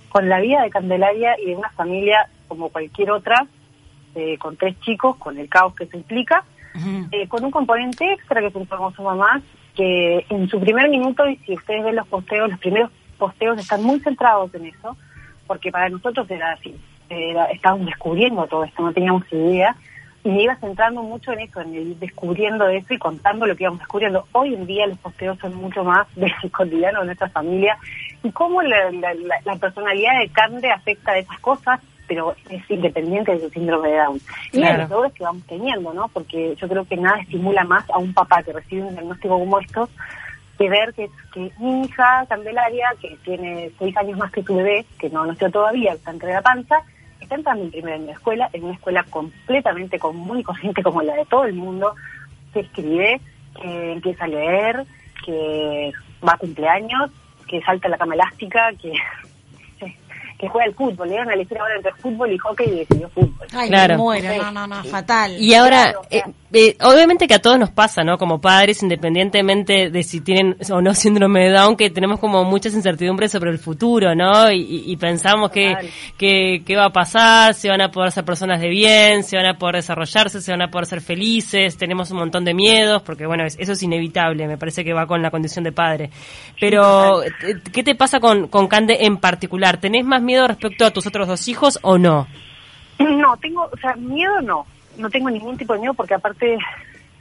Con 0.08 0.28
la 0.28 0.40
vida 0.40 0.62
de 0.62 0.70
Candelaria 0.70 1.34
y 1.40 1.46
de 1.46 1.56
una 1.56 1.70
familia 1.70 2.28
como 2.46 2.70
cualquier 2.70 3.10
otra, 3.10 3.46
eh, 4.14 4.38
con 4.38 4.56
tres 4.56 4.78
chicos, 4.80 5.16
con 5.16 5.36
el 5.38 5.48
caos 5.48 5.74
que 5.74 5.86
se 5.86 5.96
implica, 5.96 6.44
eh, 7.10 7.26
con 7.28 7.44
un 7.44 7.50
componente 7.50 8.12
extra 8.12 8.40
que 8.40 8.46
es 8.46 8.52
su 8.52 9.02
mamá, 9.02 9.42
que 9.78 10.26
en 10.28 10.48
su 10.48 10.58
primer 10.58 10.90
minuto, 10.90 11.24
y 11.28 11.36
si 11.36 11.54
ustedes 11.54 11.84
ven 11.84 11.94
los 11.94 12.08
posteos, 12.08 12.50
los 12.50 12.58
primeros 12.58 12.90
posteos 13.16 13.56
están 13.60 13.84
muy 13.84 14.00
centrados 14.00 14.52
en 14.54 14.66
eso, 14.66 14.96
porque 15.46 15.70
para 15.70 15.88
nosotros 15.88 16.28
era 16.28 16.52
así, 16.52 16.74
era, 17.08 17.44
estábamos 17.44 17.86
descubriendo 17.86 18.44
todo 18.48 18.64
esto, 18.64 18.82
no 18.82 18.92
teníamos 18.92 19.22
idea, 19.32 19.76
y 20.24 20.30
me 20.30 20.42
iba 20.42 20.56
centrando 20.56 21.00
mucho 21.04 21.32
en 21.32 21.40
eso, 21.40 21.60
en 21.60 21.74
ir 21.74 21.96
descubriendo 21.96 22.66
eso 22.68 22.92
y 22.92 22.98
contando 22.98 23.46
lo 23.46 23.54
que 23.54 23.62
íbamos 23.62 23.78
descubriendo. 23.78 24.26
Hoy 24.32 24.52
en 24.52 24.66
día 24.66 24.88
los 24.88 24.98
posteos 24.98 25.38
son 25.38 25.54
mucho 25.54 25.84
más 25.84 26.12
del 26.16 26.32
cotidiano 26.50 27.00
de 27.00 27.06
nuestra 27.06 27.28
familia 27.28 27.78
y 28.24 28.32
cómo 28.32 28.60
la, 28.62 28.90
personalidad 29.60 30.18
de 30.18 30.28
Cande 30.30 30.72
afecta 30.72 31.12
a 31.12 31.18
esas 31.18 31.38
cosas, 31.38 31.80
pero 32.08 32.34
es 32.48 32.68
independiente 32.70 33.32
de 33.32 33.40
su 33.40 33.50
síndrome 33.50 33.90
de 33.90 33.98
Down. 33.98 34.20
Y 34.52 34.62
de 34.62 34.78
los 34.78 34.88
dolores 34.88 35.12
que 35.12 35.22
vamos 35.22 35.44
teniendo, 35.46 35.92
¿no? 35.92 36.08
Porque 36.08 36.56
yo 36.56 36.66
creo 36.66 36.84
que 36.84 36.96
nada 36.96 37.20
estimula 37.20 37.62
más 37.64 37.88
a 37.90 37.98
un 37.98 38.12
papá 38.14 38.42
que 38.42 38.52
recibe 38.52 38.82
un 38.82 38.94
diagnóstico 38.94 39.38
como 39.38 39.60
estos 39.60 39.90
que 40.58 40.68
ver 40.68 40.92
que, 40.92 41.08
que 41.32 41.52
mi 41.60 41.84
hija, 41.84 42.26
Candelaria, 42.28 42.88
que 43.00 43.16
tiene 43.24 43.70
seis 43.78 43.96
años 43.96 44.18
más 44.18 44.32
que 44.32 44.42
su 44.42 44.56
bebé, 44.56 44.84
que 44.98 45.08
no 45.08 45.24
nació 45.24 45.50
todavía, 45.50 45.92
está 45.92 46.10
entre 46.10 46.32
la 46.32 46.42
panza, 46.42 46.82
está 47.20 47.36
entrando 47.36 47.62
en 47.62 47.70
primera 47.70 47.96
en 47.96 48.06
la 48.06 48.12
escuela, 48.12 48.50
en 48.52 48.64
una 48.64 48.74
escuela 48.74 49.04
completamente 49.04 50.00
común 50.00 50.40
y 50.40 50.42
corriente 50.42 50.82
como 50.82 51.00
la 51.02 51.14
de 51.14 51.26
todo 51.26 51.44
el 51.44 51.54
mundo, 51.54 51.94
que 52.52 52.60
escribe, 52.60 53.20
que 53.60 53.92
empieza 53.92 54.24
a 54.24 54.28
leer, 54.28 54.84
que 55.24 55.92
va 56.26 56.32
a 56.32 56.38
cumpleaños, 56.38 57.10
que 57.46 57.62
salta 57.62 57.88
la 57.88 57.98
cama 57.98 58.14
elástica, 58.14 58.72
que 58.80 58.92
que 60.38 60.48
juega 60.48 60.66
el 60.66 60.74
fútbol. 60.74 61.08
Le 61.08 61.14
dieron 61.14 61.30
a 61.30 61.34
elegir 61.34 61.58
ahora 61.58 61.74
entre 61.76 61.92
fútbol 61.94 62.32
y 62.32 62.38
hockey 62.38 62.68
y 62.68 62.78
decidió 62.78 63.08
fútbol. 63.10 63.46
Ay, 63.52 63.68
claro. 63.68 63.96
no, 63.96 64.50
no, 64.52 64.66
no, 64.66 64.84
fatal. 64.84 65.36
Y 65.38 65.54
ahora, 65.54 65.94
eh, 66.10 66.22
eh, 66.50 66.76
obviamente 66.80 67.28
que 67.28 67.34
a 67.34 67.42
todos 67.42 67.58
nos 67.58 67.70
pasa, 67.70 68.02
¿no? 68.04 68.16
Como 68.16 68.40
padres, 68.40 68.82
independientemente 68.82 69.90
de 69.90 70.02
si 70.02 70.20
tienen 70.20 70.56
o 70.70 70.80
no 70.80 70.94
síndrome 70.94 71.44
de 71.44 71.50
Down, 71.50 71.76
que 71.76 71.90
tenemos 71.90 72.18
como 72.18 72.42
muchas 72.44 72.72
incertidumbres 72.72 73.32
sobre 73.32 73.50
el 73.50 73.58
futuro, 73.58 74.14
¿no? 74.14 74.50
Y, 74.50 74.96
pensamos 74.96 75.50
que, 75.50 75.76
que, 76.16 76.76
va 76.76 76.86
a 76.86 76.92
pasar, 76.92 77.54
si 77.54 77.68
van 77.68 77.82
a 77.82 77.90
poder 77.90 78.12
ser 78.12 78.24
personas 78.24 78.60
de 78.60 78.68
bien, 78.68 79.22
si 79.24 79.36
van 79.36 79.46
a 79.46 79.58
poder 79.58 79.76
desarrollarse, 79.76 80.40
si 80.40 80.50
van 80.50 80.62
a 80.62 80.70
poder 80.70 80.86
ser 80.86 81.00
felices, 81.02 81.76
tenemos 81.76 82.10
un 82.10 82.18
montón 82.18 82.44
de 82.44 82.54
miedos, 82.54 83.02
porque 83.02 83.26
bueno, 83.26 83.44
eso 83.44 83.72
es 83.72 83.82
inevitable, 83.82 84.48
me 84.48 84.56
parece 84.56 84.84
que 84.84 84.94
va 84.94 85.06
con 85.06 85.20
la 85.20 85.30
condición 85.30 85.64
de 85.64 85.72
padre. 85.72 86.10
Pero, 86.58 87.20
¿qué 87.72 87.82
te 87.82 87.94
pasa 87.94 88.20
con, 88.20 88.48
con 88.48 88.68
Cande 88.68 88.98
en 89.00 89.18
particular? 89.18 89.78
¿Tenés 89.78 90.04
más 90.04 90.22
miedo 90.22 90.48
respecto 90.48 90.86
a 90.86 90.90
tus 90.90 91.06
otros 91.06 91.28
dos 91.28 91.46
hijos 91.48 91.78
o 91.82 91.98
no? 91.98 92.26
No, 92.98 93.36
tengo, 93.36 93.68
o 93.70 93.76
sea, 93.76 93.94
miedo 93.94 94.40
no. 94.40 94.66
No 94.98 95.10
tengo 95.10 95.30
ningún 95.30 95.56
tipo 95.56 95.72
de 95.72 95.78
miedo 95.80 95.94
porque 95.94 96.14
aparte, 96.14 96.58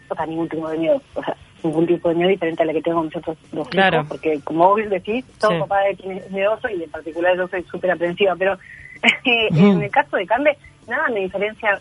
o 0.10 0.16
sea, 0.16 0.26
ningún 0.26 0.50
tipo 0.50 0.68
de 0.70 0.78
miedo. 0.78 1.02
O 1.14 1.24
sea, 1.24 1.36
ningún 1.64 1.88
tipo 1.88 2.10
de 2.10 2.16
miedo 2.16 2.30
diferente 2.30 2.64
a 2.64 2.66
la 2.66 2.74
que 2.74 2.82
tengo 2.82 3.04
mis 3.04 3.16
otros 3.16 3.38
dos 3.52 3.68
claro. 3.70 3.98
hijos. 3.98 4.08
Porque 4.10 4.40
como 4.42 4.68
vos 4.68 4.90
decís, 4.90 5.26
todo 5.40 5.60
papá 5.60 5.82
de 5.82 5.96
quien 5.96 6.18
es 6.18 6.32
miedoso 6.32 6.70
y 6.70 6.84
en 6.84 6.90
particular 6.90 7.38
yo 7.38 7.48
soy 7.48 7.64
súper 7.64 7.92
aprensiva. 7.92 8.36
Pero 8.36 8.58
en 9.24 9.82
el 9.82 9.92
caso 9.92 10.18
de 10.18 10.26
Cande, 10.26 10.58
nada 10.88 11.08
me 11.10 11.22
diferencia 11.22 11.80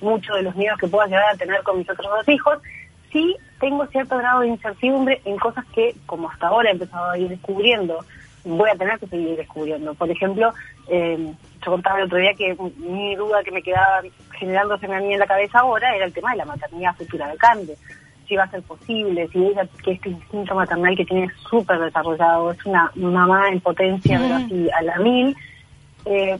mucho 0.00 0.34
de 0.34 0.42
los 0.42 0.54
miedos 0.56 0.78
que 0.78 0.88
pueda 0.88 1.06
llegar 1.06 1.34
a 1.34 1.36
tener 1.36 1.62
con 1.62 1.78
mis 1.78 1.88
otros 1.88 2.06
dos 2.06 2.28
hijos. 2.28 2.58
Sí 3.12 3.36
tengo 3.60 3.86
cierto 3.86 4.18
grado 4.18 4.40
de 4.40 4.48
incertidumbre 4.48 5.20
en 5.24 5.36
cosas 5.38 5.64
que, 5.74 5.94
como 6.06 6.28
hasta 6.28 6.48
ahora 6.48 6.68
he 6.68 6.72
empezado 6.72 7.10
a 7.10 7.18
ir 7.18 7.28
descubriendo, 7.28 8.04
voy 8.46 8.70
a 8.70 8.76
tener 8.76 8.98
que 8.98 9.06
seguir 9.06 9.36
descubriendo. 9.36 9.94
Por 9.94 10.10
ejemplo, 10.10 10.52
eh, 10.88 11.32
yo 11.64 11.70
contaba 11.70 11.98
el 11.98 12.04
otro 12.06 12.18
día 12.18 12.32
que 12.34 12.56
mi 12.78 13.14
duda 13.16 13.42
que 13.42 13.50
me 13.50 13.62
quedaba 13.62 14.02
generándose 14.38 14.86
a 14.86 15.00
mí 15.00 15.12
en 15.12 15.18
la 15.18 15.26
cabeza 15.26 15.60
ahora 15.60 15.94
era 15.94 16.06
el 16.06 16.12
tema 16.12 16.30
de 16.30 16.38
la 16.38 16.44
maternidad 16.44 16.94
futura 16.94 17.28
de 17.28 17.36
Cande. 17.36 17.76
Si 18.28 18.36
va 18.36 18.44
a 18.44 18.50
ser 18.50 18.62
posible, 18.62 19.28
si 19.28 19.38
ella, 19.38 19.66
que 19.84 19.92
este 19.92 20.08
instinto 20.10 20.54
maternal 20.54 20.96
que 20.96 21.04
tiene 21.04 21.28
súper 21.48 21.78
desarrollado, 21.78 22.50
es 22.50 22.66
una 22.66 22.90
mamá 22.96 23.48
en 23.48 23.60
potencia, 23.60 24.18
pero 24.18 24.34
así 24.34 24.68
a 24.70 24.82
la 24.82 24.98
mil, 24.98 25.36
eh, 26.06 26.38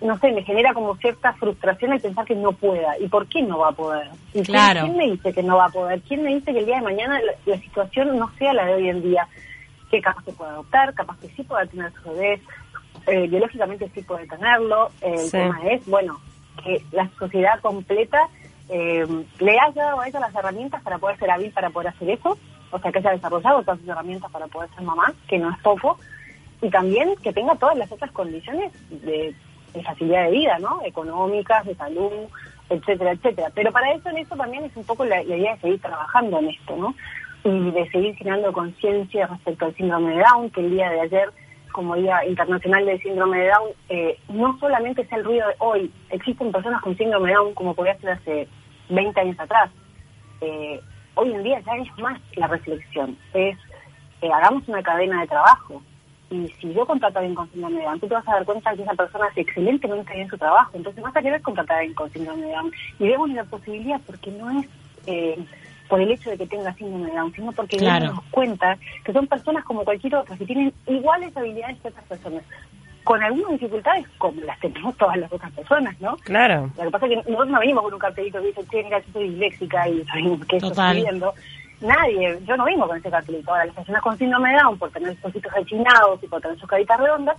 no 0.00 0.16
sé, 0.18 0.30
me 0.32 0.42
genera 0.42 0.72
como 0.74 0.96
cierta 0.96 1.32
frustración 1.34 1.92
el 1.92 2.00
pensar 2.00 2.24
que 2.24 2.34
no 2.34 2.52
pueda. 2.52 2.98
¿Y 2.98 3.08
por 3.08 3.26
qué 3.26 3.42
no 3.42 3.58
va 3.58 3.68
a 3.68 3.72
poder? 3.72 4.08
¿Y 4.32 4.42
claro. 4.42 4.82
quién, 4.82 4.96
me 4.96 5.10
dice 5.10 5.32
que 5.32 5.42
no 5.42 5.56
va 5.56 5.66
a 5.66 5.70
poder? 5.70 6.00
¿Quién 6.02 6.22
me 6.22 6.34
dice 6.34 6.52
que 6.52 6.60
el 6.60 6.66
día 6.66 6.76
de 6.76 6.82
mañana 6.82 7.20
la, 7.46 7.58
situación 7.58 8.16
no 8.16 8.30
sea 8.38 8.52
la 8.52 8.66
de 8.66 8.74
hoy 8.74 8.88
en 8.88 9.02
día? 9.02 9.26
Que 9.90 10.00
capaz 10.00 10.24
se 10.24 10.32
puede 10.32 10.50
adoptar, 10.50 10.94
capaz 10.94 11.18
que 11.20 11.28
sí 11.28 11.42
pueda 11.42 11.66
tener 11.66 11.92
su 11.92 12.10
bebé, 12.10 12.42
eh, 13.06 13.26
biológicamente 13.28 13.90
sí 13.94 14.02
puede 14.02 14.26
tenerlo. 14.26 14.90
el 15.00 15.30
tema 15.30 15.60
es, 15.64 15.86
bueno, 15.86 16.20
que 16.62 16.82
la 16.92 17.08
sociedad 17.18 17.60
completa 17.60 18.28
eh, 18.68 19.06
le 19.38 19.58
haya 19.58 19.82
dado 19.84 20.00
a 20.00 20.08
ella 20.08 20.20
las 20.20 20.34
herramientas 20.34 20.82
para 20.82 20.98
poder 20.98 21.18
ser 21.18 21.30
hábil, 21.30 21.50
para 21.52 21.70
poder 21.70 21.88
hacer 21.88 22.10
eso, 22.10 22.38
o 22.70 22.78
sea, 22.78 22.92
que 22.92 22.98
haya 22.98 23.12
desarrollado 23.12 23.62
todas 23.62 23.80
sus 23.80 23.88
herramientas 23.88 24.30
para 24.30 24.46
poder 24.46 24.68
ser 24.70 24.82
mamá, 24.82 25.12
que 25.26 25.38
no 25.38 25.50
es 25.50 25.58
poco, 25.60 25.98
y 26.60 26.68
también 26.70 27.14
que 27.22 27.32
tenga 27.32 27.54
todas 27.54 27.76
las 27.78 27.90
otras 27.90 28.10
condiciones 28.12 28.72
de, 28.90 29.34
facilidad 29.84 30.24
de 30.24 30.32
vida, 30.32 30.58
¿no? 30.58 30.80
Económicas, 30.84 31.64
de 31.64 31.74
salud, 31.76 32.28
etcétera, 32.68 33.12
etcétera. 33.12 33.50
Pero 33.54 33.70
para 33.70 33.92
eso, 33.92 34.08
en 34.10 34.18
eso 34.18 34.34
también 34.36 34.64
es 34.64 34.76
un 34.76 34.84
poco 34.84 35.04
la, 35.04 35.22
idea 35.22 35.54
de 35.54 35.60
seguir 35.60 35.80
trabajando 35.80 36.40
en 36.40 36.48
esto, 36.48 36.76
¿no? 36.76 36.94
Y 37.48 37.70
de 37.70 37.88
seguir 37.90 38.14
generando 38.16 38.52
conciencia 38.52 39.26
respecto 39.26 39.64
al 39.64 39.74
síndrome 39.74 40.16
de 40.16 40.22
Down, 40.22 40.50
que 40.50 40.60
el 40.60 40.70
día 40.70 40.90
de 40.90 41.00
ayer 41.00 41.30
como 41.72 41.96
Día 41.96 42.22
Internacional 42.26 42.84
del 42.84 43.00
Síndrome 43.00 43.38
de 43.38 43.48
Down, 43.48 43.70
eh, 43.88 44.18
no 44.28 44.58
solamente 44.58 45.06
sea 45.06 45.16
el 45.16 45.24
ruido 45.24 45.48
de 45.48 45.54
hoy, 45.58 45.90
existen 46.10 46.52
personas 46.52 46.82
con 46.82 46.94
síndrome 46.96 47.28
de 47.28 47.36
Down 47.36 47.54
como 47.54 47.74
podía 47.74 47.96
ser 48.00 48.10
hace 48.10 48.48
20 48.90 49.18
años 49.18 49.40
atrás. 49.40 49.70
Eh, 50.42 50.78
hoy 51.14 51.32
en 51.32 51.42
día 51.42 51.60
ya 51.60 51.72
es 51.76 51.98
más 51.98 52.20
la 52.36 52.48
reflexión, 52.48 53.16
es 53.32 53.56
eh, 54.20 54.30
hagamos 54.30 54.68
una 54.68 54.82
cadena 54.82 55.22
de 55.22 55.28
trabajo. 55.28 55.82
Y 56.30 56.48
si 56.60 56.74
yo 56.74 56.84
contrato 56.84 57.18
a 57.18 57.34
con 57.34 57.50
síndrome 57.50 57.78
de 57.78 57.84
Down, 57.84 58.00
tú 58.00 58.08
te 58.08 58.14
vas 58.14 58.28
a 58.28 58.32
dar 58.32 58.44
cuenta 58.44 58.76
que 58.76 58.82
esa 58.82 58.92
persona 58.92 59.24
hace 59.26 59.40
excelentemente 59.40 60.12
bien 60.14 60.28
su 60.28 60.36
trabajo, 60.36 60.72
entonces 60.74 61.02
vas 61.02 61.16
a 61.16 61.22
querer 61.22 61.40
contratar 61.40 61.78
a 61.78 61.80
alguien 61.80 61.94
con 61.94 62.10
síndrome 62.10 62.42
de 62.42 62.52
Down. 62.52 62.72
Y 62.98 63.08
vemos 63.08 63.30
la 63.30 63.44
posibilidad 63.44 64.00
porque 64.04 64.30
no 64.32 64.50
es... 64.50 64.68
Por 65.88 66.00
el 66.00 66.10
hecho 66.10 66.30
de 66.30 66.38
que 66.38 66.46
tenga 66.46 66.72
síndrome 66.74 67.10
de 67.10 67.16
Down, 67.16 67.32
sino 67.32 67.52
porque 67.52 67.76
nos 67.78 68.22
cuenta 68.30 68.76
que 69.04 69.12
son 69.12 69.26
personas 69.26 69.64
como 69.64 69.84
cualquier 69.84 70.16
otra, 70.16 70.36
que 70.36 70.44
tienen 70.44 70.72
iguales 70.86 71.36
habilidades 71.36 71.78
que 71.80 71.88
otras 71.88 72.04
personas, 72.04 72.42
con 73.04 73.22
algunas 73.22 73.52
dificultades 73.52 74.06
como 74.18 74.38
las 74.42 74.60
tenemos 74.60 74.94
todas 74.98 75.16
las 75.16 75.32
otras 75.32 75.50
personas, 75.52 75.98
¿no? 75.98 76.16
Claro. 76.18 76.70
Lo 76.76 76.84
que 76.84 76.90
pasa 76.90 77.06
es 77.06 77.10
que 77.10 77.16
nosotros 77.16 77.48
no 77.48 77.58
venimos 77.60 77.84
con 77.84 77.94
un 77.94 77.98
cartelito 77.98 78.38
que 78.38 78.48
dice, 78.48 78.64
che, 78.70 78.84
mira, 78.84 78.98
yo 78.98 79.12
soy 79.14 79.30
disléxica 79.30 79.88
y 79.88 80.04
soy 80.04 80.40
que 80.46 80.56
estoy 80.58 80.96
viendo. 80.96 81.32
Nadie, 81.80 82.38
yo 82.44 82.56
no 82.56 82.64
vengo 82.64 82.86
con 82.86 82.98
ese 82.98 83.08
cartelito. 83.10 83.50
Ahora, 83.50 83.64
las 83.64 83.74
personas 83.76 84.02
con 84.02 84.18
síndrome 84.18 84.50
de 84.50 84.58
Down, 84.58 84.78
por 84.78 84.90
tener 84.90 85.14
sus 85.14 85.24
ositos 85.24 85.52
rechinados 85.54 86.22
y 86.22 86.26
por 86.26 86.42
tener 86.42 86.58
sus 86.58 86.68
caritas 86.68 87.00
redondas, 87.00 87.36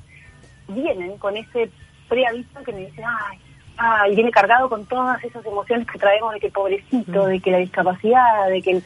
vienen 0.69 1.17
con 1.17 1.37
ese 1.37 1.69
preaviso 2.07 2.63
que 2.63 2.71
me 2.71 2.85
dice, 2.87 3.03
ay, 3.05 3.37
y 4.09 4.15
viene 4.15 4.31
cargado 4.31 4.69
con 4.69 4.85
todas 4.85 5.23
esas 5.23 5.45
emociones 5.45 5.87
que 5.87 5.99
traemos 5.99 6.33
de 6.33 6.39
que 6.39 6.49
pobrecito, 6.49 7.25
de 7.27 7.39
que 7.39 7.51
la 7.51 7.57
discapacidad, 7.59 8.47
de 8.49 8.61
que... 8.61 8.81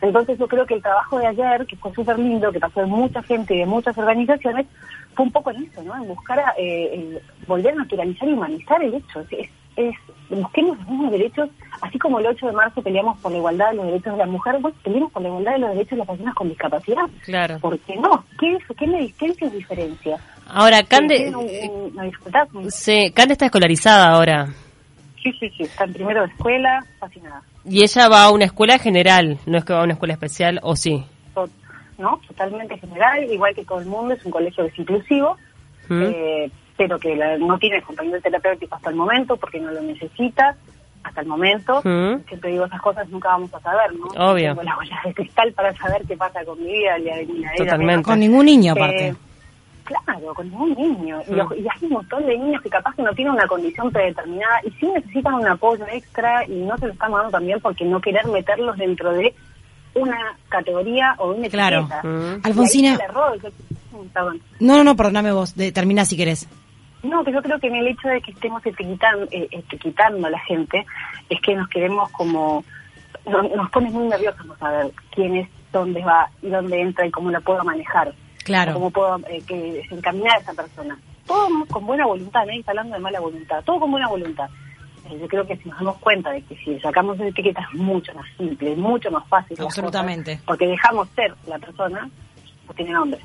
Entonces 0.00 0.36
yo 0.36 0.48
creo 0.48 0.66
que 0.66 0.74
el 0.74 0.82
trabajo 0.82 1.18
de 1.18 1.26
ayer, 1.28 1.64
que 1.64 1.76
fue 1.76 1.92
súper 1.94 2.18
lindo, 2.18 2.50
que 2.50 2.58
pasó 2.58 2.80
de 2.80 2.86
mucha 2.86 3.22
gente 3.22 3.54
y 3.54 3.58
de 3.58 3.66
muchas 3.66 3.96
organizaciones, 3.96 4.66
fue 5.14 5.26
un 5.26 5.32
poco 5.32 5.50
en 5.52 5.64
eso, 5.64 5.82
¿no? 5.84 5.94
En 5.94 6.08
buscar 6.08 6.40
a, 6.40 6.54
eh, 6.58 7.22
volver 7.46 7.74
a 7.74 7.76
naturalizar 7.76 8.28
y 8.28 8.32
humanizar 8.32 8.82
el 8.82 8.94
hecho. 8.94 9.20
Es, 9.30 9.48
es, 9.76 9.94
busquemos 10.28 10.76
los 10.78 10.88
mismos 10.88 11.12
derechos, 11.12 11.50
así 11.82 11.98
como 11.98 12.18
el 12.18 12.26
8 12.26 12.46
de 12.46 12.52
marzo 12.52 12.82
peleamos 12.82 13.18
por 13.20 13.30
la 13.30 13.38
igualdad 13.38 13.70
de 13.70 13.76
los 13.76 13.86
derechos 13.86 14.12
de 14.12 14.18
las 14.18 14.28
mujeres, 14.28 14.60
pues 14.60 14.74
peleamos 14.82 15.12
por 15.12 15.22
la 15.22 15.28
igualdad 15.28 15.52
de 15.52 15.58
los 15.58 15.70
derechos 15.70 15.90
de 15.90 15.96
las 15.98 16.06
personas 16.08 16.34
con 16.34 16.48
discapacidad. 16.48 17.04
Claro. 17.24 17.58
¿Por 17.60 17.78
qué 17.78 17.96
no? 17.96 18.24
¿Qué, 18.40 18.56
es, 18.56 18.62
qué 18.76 18.86
me 18.86 19.00
distingue 19.02 19.50
diferencia? 19.50 20.18
Ahora, 20.54 20.82
Cande... 20.82 21.32
sí, 22.68 23.10
Cande 23.14 23.32
está 23.32 23.46
escolarizada 23.46 24.10
ahora. 24.10 24.48
Sí, 25.22 25.32
sí, 25.40 25.48
sí, 25.56 25.62
está 25.62 25.84
en 25.84 25.94
primero 25.94 26.22
de 26.22 26.28
escuela, 26.28 26.84
fascinada. 26.98 27.42
¿Y 27.64 27.82
ella 27.82 28.08
va 28.08 28.24
a 28.24 28.30
una 28.30 28.44
escuela 28.44 28.78
general? 28.78 29.38
¿No 29.46 29.56
es 29.56 29.64
que 29.64 29.72
va 29.72 29.80
a 29.80 29.84
una 29.84 29.94
escuela 29.94 30.12
especial 30.14 30.60
o 30.62 30.76
sí? 30.76 31.04
no, 31.98 32.20
totalmente 32.26 32.76
general, 32.78 33.22
igual 33.30 33.54
que 33.54 33.64
todo 33.64 33.78
el 33.78 33.86
mundo, 33.86 34.14
es 34.14 34.24
un 34.24 34.32
colegio 34.32 34.66
que 34.66 34.82
inclusivo, 34.82 35.36
eh, 35.88 36.50
pero 36.76 36.98
que 36.98 37.14
no 37.38 37.56
tiene 37.58 37.80
compañero 37.82 38.20
terapéutico 38.20 38.74
hasta 38.74 38.90
el 38.90 38.96
momento 38.96 39.36
porque 39.36 39.60
no 39.60 39.70
lo 39.70 39.80
necesita 39.82 40.56
hasta 41.04 41.20
el 41.20 41.28
momento. 41.28 41.80
Siempre 41.82 42.50
digo 42.50 42.64
esas 42.64 42.82
cosas, 42.82 43.08
nunca 43.08 43.28
vamos 43.28 43.54
a 43.54 43.60
saber, 43.60 43.92
¿no? 43.94 44.06
Obvio. 44.30 44.48
Tengo 44.48 44.62
la 44.64 44.74
bola 44.74 45.00
de 45.04 45.14
cristal 45.14 45.52
para 45.52 45.72
saber 45.76 46.02
qué 46.08 46.16
pasa 46.16 46.44
con 46.44 46.58
mi 46.60 46.72
vida, 46.72 46.96
Totalmente. 47.56 48.02
Con 48.02 48.18
ningún 48.18 48.46
niño, 48.46 48.72
aparte. 48.72 49.08
Eh, 49.08 49.14
Claro, 49.84 50.34
con 50.34 50.52
un 50.54 50.74
niño. 50.74 51.20
Y, 51.28 51.32
hay 51.40 51.78
un 51.82 51.90
montón 51.90 52.26
de 52.26 52.38
niños 52.38 52.62
que 52.62 52.70
capaz 52.70 52.94
que 52.94 53.02
no 53.02 53.12
tienen 53.14 53.34
una 53.34 53.46
condición 53.46 53.90
predeterminada 53.90 54.60
y 54.64 54.70
sí 54.72 54.86
necesitan 54.86 55.34
un 55.34 55.48
apoyo 55.48 55.84
extra 55.92 56.46
y 56.46 56.62
no 56.62 56.76
se 56.78 56.86
lo 56.86 56.92
están 56.92 57.12
dando 57.12 57.30
también 57.30 57.60
porque 57.60 57.84
no 57.84 58.00
querer 58.00 58.26
meterlos 58.26 58.76
dentro 58.76 59.12
de 59.12 59.34
una 59.94 60.36
categoría 60.48 61.14
o 61.18 61.32
una 61.32 61.48
claro. 61.48 61.88
Alfonsina. 62.42 62.98
no, 64.60 64.76
no, 64.76 64.84
no, 64.84 64.96
perdóname 64.96 65.32
vos. 65.32 65.54
termina 65.54 66.04
si 66.04 66.16
querés. 66.16 66.48
No, 67.02 67.24
pero 67.24 67.38
yo 67.38 67.42
creo 67.42 67.58
que 67.58 67.66
en 67.66 67.76
el 67.76 67.88
hecho 67.88 68.08
de 68.08 68.20
que 68.20 68.30
estemos 68.30 68.64
etiquetando, 68.64 69.26
eh, 69.32 69.48
etiquetando 69.50 70.26
a 70.26 70.30
la 70.30 70.38
gente 70.40 70.86
es 71.28 71.40
que 71.40 71.54
nos 71.54 71.68
queremos 71.68 72.10
como... 72.12 72.64
nos 73.26 73.70
pone 73.70 73.90
muy 73.90 74.06
nerviosos 74.06 74.46
no 74.46 74.56
saber 74.56 74.92
quién 75.10 75.36
es, 75.36 75.48
dónde 75.72 76.02
va 76.02 76.30
y 76.42 76.48
dónde 76.48 76.80
entra 76.80 77.04
y 77.06 77.10
cómo 77.10 77.30
lo 77.30 77.40
puedo 77.40 77.64
manejar. 77.64 78.14
Claro. 78.44 78.74
¿Cómo 78.74 78.90
puedo 78.90 79.18
eh, 79.28 79.42
que 79.46 79.54
desencaminar 79.54 80.36
a 80.36 80.40
esa 80.40 80.54
persona? 80.54 80.98
Todo 81.26 81.48
con 81.70 81.86
buena 81.86 82.06
voluntad, 82.06 82.44
nadie 82.46 82.60
está 82.60 82.72
hablando 82.72 82.94
de 82.94 83.00
mala 83.00 83.20
voluntad, 83.20 83.62
todo 83.64 83.80
con 83.80 83.90
buena 83.90 84.08
voluntad. 84.08 84.48
Eh, 85.08 85.18
yo 85.20 85.28
creo 85.28 85.46
que 85.46 85.56
si 85.56 85.68
nos 85.68 85.78
damos 85.78 85.98
cuenta 85.98 86.30
de 86.30 86.42
que 86.42 86.56
si 86.56 86.78
sacamos 86.80 87.16
esa 87.16 87.28
etiqueta 87.28 87.60
es 87.60 87.78
mucho 87.78 88.12
más 88.14 88.26
simple, 88.36 88.76
mucho 88.76 89.10
más 89.10 89.26
fácil. 89.28 89.56
Absolutamente. 89.60 90.40
porque 90.46 90.66
dejamos 90.66 91.08
ser 91.10 91.34
la 91.46 91.58
persona 91.58 92.08
tiene 92.74 92.92
nombre. 92.92 93.20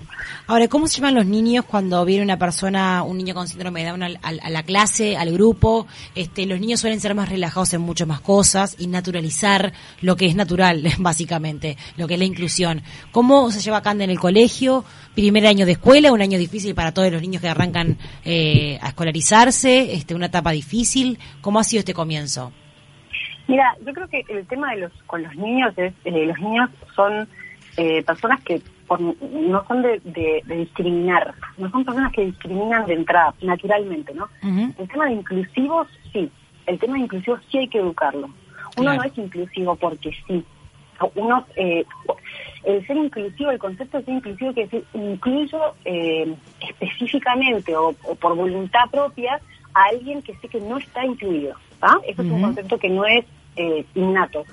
Ahora, 0.47 0.67
¿cómo 0.67 0.87
se 0.87 0.97
llaman 0.97 1.15
los 1.15 1.25
niños 1.25 1.65
cuando 1.65 2.03
viene 2.05 2.23
una 2.23 2.37
persona, 2.37 3.03
un 3.03 3.17
niño 3.17 3.33
con 3.33 3.47
síndrome 3.47 3.83
de 3.83 3.89
Down 3.89 4.03
a, 4.03 4.49
la 4.49 4.63
clase, 4.63 5.17
al 5.17 5.31
grupo? 5.31 5.87
Este, 6.15 6.45
los 6.45 6.59
niños 6.59 6.79
suelen 6.79 6.99
ser 6.99 7.15
más 7.15 7.29
relajados 7.29 7.73
en 7.73 7.81
muchas 7.81 8.07
más 8.07 8.21
cosas 8.21 8.75
y 8.79 8.87
naturalizar 8.87 9.73
lo 10.01 10.15
que 10.15 10.25
es 10.25 10.35
natural, 10.35 10.83
básicamente, 10.99 11.77
lo 11.97 12.07
que 12.07 12.13
es 12.13 12.19
la 12.19 12.25
inclusión. 12.25 12.81
¿Cómo 13.11 13.51
se 13.51 13.59
lleva 13.59 13.81
Cande 13.81 14.03
en 14.03 14.09
el 14.09 14.19
colegio? 14.19 14.83
Primer 15.15 15.47
año 15.47 15.65
de 15.65 15.73
escuela, 15.73 16.11
un 16.11 16.21
año 16.21 16.37
difícil 16.37 16.75
para 16.75 16.93
todos 16.93 17.11
los 17.11 17.21
niños 17.21 17.41
que 17.41 17.49
arrancan 17.49 17.97
eh, 18.23 18.77
a 18.81 18.89
escolarizarse, 18.89 19.93
este, 19.93 20.15
una 20.15 20.27
etapa 20.27 20.51
difícil. 20.51 21.19
¿Cómo 21.41 21.59
ha 21.59 21.63
sido 21.63 21.79
este 21.79 21.93
comienzo? 21.93 22.51
Mira, 23.47 23.75
yo 23.85 23.93
creo 23.93 24.07
que 24.09 24.23
el 24.27 24.45
tema 24.45 24.71
de 24.71 24.81
los 24.81 24.91
con 25.03 25.23
los 25.23 25.35
niños 25.35 25.73
es, 25.77 25.93
eh, 26.03 26.25
los 26.25 26.37
niños 26.39 26.69
son 26.95 27.27
eh, 27.77 28.03
personas 28.03 28.41
que 28.43 28.61
no 28.89 29.65
son 29.67 29.81
de, 29.81 30.43
discriminar, 30.45 31.33
no 31.57 31.69
son 31.69 31.83
personas 31.83 32.11
que 32.13 32.25
discriminan 32.25 32.85
de 32.85 32.93
entrada, 32.93 33.33
naturalmente, 33.41 34.13
¿no? 34.13 34.29
El 34.41 34.87
tema 34.87 35.05
de 35.05 35.13
inclusivos, 35.13 35.87
sí, 36.13 36.31
el 36.65 36.79
tema 36.79 36.93
de 36.95 37.01
inclusivos 37.01 37.41
sí 37.49 37.57
hay 37.57 37.67
que 37.67 37.79
educarlo. 37.79 38.29
Uno 38.77 38.93
no 38.93 39.03
es 39.03 39.17
inclusivo 39.17 39.75
porque 39.75 40.11
sí. 40.27 40.43
Uno, 41.15 41.45
eh, 41.55 41.85
el 42.63 42.85
ser 42.87 42.97
inclusivo, 42.97 43.51
el 43.51 43.59
concepto 43.59 43.97
de 43.97 44.05
ser 44.05 44.13
inclusivo 44.15 44.53
quiere 44.53 44.69
decir 44.69 44.87
incluyo 44.93 45.59
eh, 45.85 46.35
específicamente 46.59 47.75
o, 47.75 47.93
por 48.19 48.35
voluntad 48.35 48.89
propia 48.91 49.39
a 49.73 49.83
alguien 49.91 50.21
que 50.23 50.35
sé 50.37 50.47
que 50.47 50.59
no 50.59 50.77
está 50.77 51.05
incluido. 51.05 51.55
¿ah? 51.81 51.97
Eso 52.07 52.23
es 52.23 52.31
un 52.31 52.41
concepto 52.41 52.79
que 52.79 52.89
no 52.89 53.05
es 53.05 53.25
eh, 53.57 53.85
innato 53.93 54.43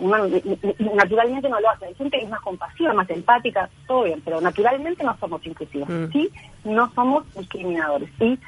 naturalmente 0.00 1.48
no 1.48 1.60
lo 1.60 1.70
hace. 1.70 1.86
Hay 1.86 1.94
gente 1.94 2.18
que 2.18 2.24
es 2.24 2.30
más 2.30 2.40
compasiva, 2.40 2.92
más 2.92 3.08
empática, 3.10 3.68
todo 3.86 4.04
bien, 4.04 4.20
pero 4.24 4.40
naturalmente 4.40 5.04
no 5.04 5.16
somos 5.18 5.44
inclusivos. 5.46 5.88
Mm. 5.88 6.12
Sí, 6.12 6.30
no 6.64 6.90
somos 6.94 7.24
discriminadores. 7.34 8.10
Y 8.20 8.38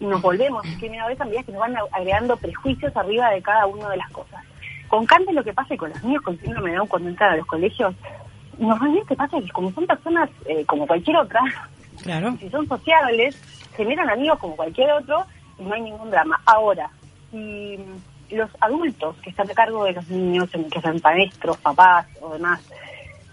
nos 0.00 0.20
volvemos 0.20 0.62
discriminadores 0.62 1.18
también 1.18 1.44
que 1.44 1.52
nos 1.52 1.60
van 1.60 1.76
agregando 1.92 2.36
prejuicios 2.36 2.96
arriba 2.96 3.30
de 3.30 3.42
cada 3.42 3.66
una 3.66 3.88
de 3.90 3.96
las 3.96 4.10
cosas. 4.10 4.44
Con 4.88 5.06
Cante 5.06 5.32
lo 5.32 5.44
que 5.44 5.52
pasa 5.52 5.74
y 5.74 5.76
con 5.76 5.90
los 5.90 6.02
niños 6.04 6.22
con 6.22 6.38
síndrome 6.38 6.70
de 6.70 6.76
Down 6.76 6.88
cuando 6.88 7.08
entran 7.08 7.32
a 7.32 7.36
los 7.36 7.46
colegios, 7.46 7.94
normalmente 8.58 9.16
pasa 9.16 9.40
que 9.40 9.50
como 9.50 9.72
son 9.72 9.86
personas 9.86 10.30
eh, 10.46 10.64
como 10.66 10.86
cualquier 10.86 11.16
otra, 11.16 11.40
claro. 12.02 12.36
si 12.38 12.48
son 12.50 12.68
sociables, 12.68 13.36
generan 13.76 14.10
amigos 14.10 14.38
como 14.38 14.56
cualquier 14.56 14.90
otro 14.92 15.24
y 15.58 15.62
no 15.62 15.74
hay 15.74 15.82
ningún 15.82 16.10
drama. 16.10 16.40
Ahora, 16.44 16.90
si 17.30 17.78
los 18.34 18.50
adultos 18.60 19.16
que 19.22 19.30
están 19.30 19.50
a 19.50 19.54
cargo 19.54 19.84
de 19.84 19.92
los 19.92 20.08
niños, 20.08 20.50
que 20.50 20.80
sean 20.80 21.00
maestros, 21.02 21.56
papás 21.58 22.06
o 22.20 22.32
demás, 22.32 22.60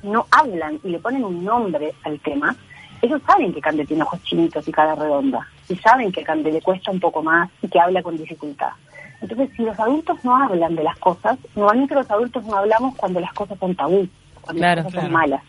no 0.04 0.26
hablan 0.32 0.80
y 0.84 0.90
le 0.90 1.00
ponen 1.00 1.24
un 1.24 1.44
nombre 1.44 1.94
al 2.04 2.20
tema, 2.20 2.56
ellos 3.02 3.22
saben 3.26 3.54
que 3.54 3.62
Cande 3.62 3.86
tiene 3.86 4.04
ojos 4.04 4.22
chinitos 4.24 4.68
y 4.68 4.72
cara 4.72 4.96
redonda, 4.96 5.48
y 5.68 5.76
saben 5.76 6.12
que 6.12 6.24
Cande 6.24 6.52
le 6.52 6.62
cuesta 6.62 6.92
un 6.92 7.00
poco 7.00 7.24
más 7.24 7.50
y 7.62 7.68
que 7.68 7.80
habla 7.80 8.04
con 8.04 8.18
dificultad. 8.18 8.72
Entonces, 9.22 9.50
si 9.56 9.64
los 9.64 9.80
adultos 9.80 10.24
no 10.24 10.36
hablan 10.36 10.76
de 10.76 10.84
las 10.84 10.98
cosas, 10.98 11.38
normalmente 11.56 11.96
los 11.96 12.10
adultos 12.10 12.44
no 12.46 12.58
hablamos 12.58 12.96
cuando 12.96 13.20
las 13.20 13.34
cosas 13.34 13.58
son 13.60 13.76
tabú, 13.76 14.08
cuando 14.42 14.62
las 14.62 14.84
cosas 14.86 15.04
son 15.04 15.12
malas. 15.12 15.44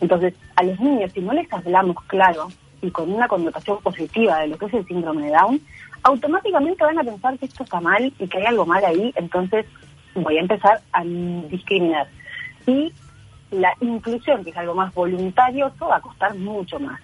Entonces, 0.00 0.34
a 0.56 0.62
los 0.62 0.78
niños, 0.78 1.12
si 1.12 1.20
no 1.20 1.32
les 1.32 1.52
hablamos 1.52 1.96
claro 2.06 2.48
y 2.80 2.90
con 2.90 3.12
una 3.12 3.26
connotación 3.26 3.78
positiva 3.82 4.38
de 4.38 4.48
lo 4.48 4.58
que 4.58 4.66
es 4.66 4.74
el 4.74 4.86
síndrome 4.86 5.26
de 5.26 5.32
Down, 5.32 5.60
automáticamente 6.02 6.84
van 6.84 6.98
a 6.98 7.04
pensar 7.04 7.38
que 7.38 7.46
esto 7.46 7.64
está 7.64 7.80
mal 7.80 8.12
y 8.18 8.28
que 8.28 8.38
hay 8.38 8.46
algo 8.46 8.66
mal 8.66 8.84
ahí, 8.84 9.12
entonces 9.16 9.66
voy 10.14 10.38
a 10.38 10.40
empezar 10.40 10.80
a 10.92 11.04
discriminar. 11.04 12.08
Y 12.66 12.92
la 13.50 13.72
inclusión, 13.80 14.44
que 14.44 14.50
es 14.50 14.56
algo 14.56 14.74
más 14.74 14.92
voluntario, 14.94 15.72
va 15.80 15.96
a 15.96 16.00
costar 16.00 16.34
mucho 16.34 16.78
más. 16.78 17.00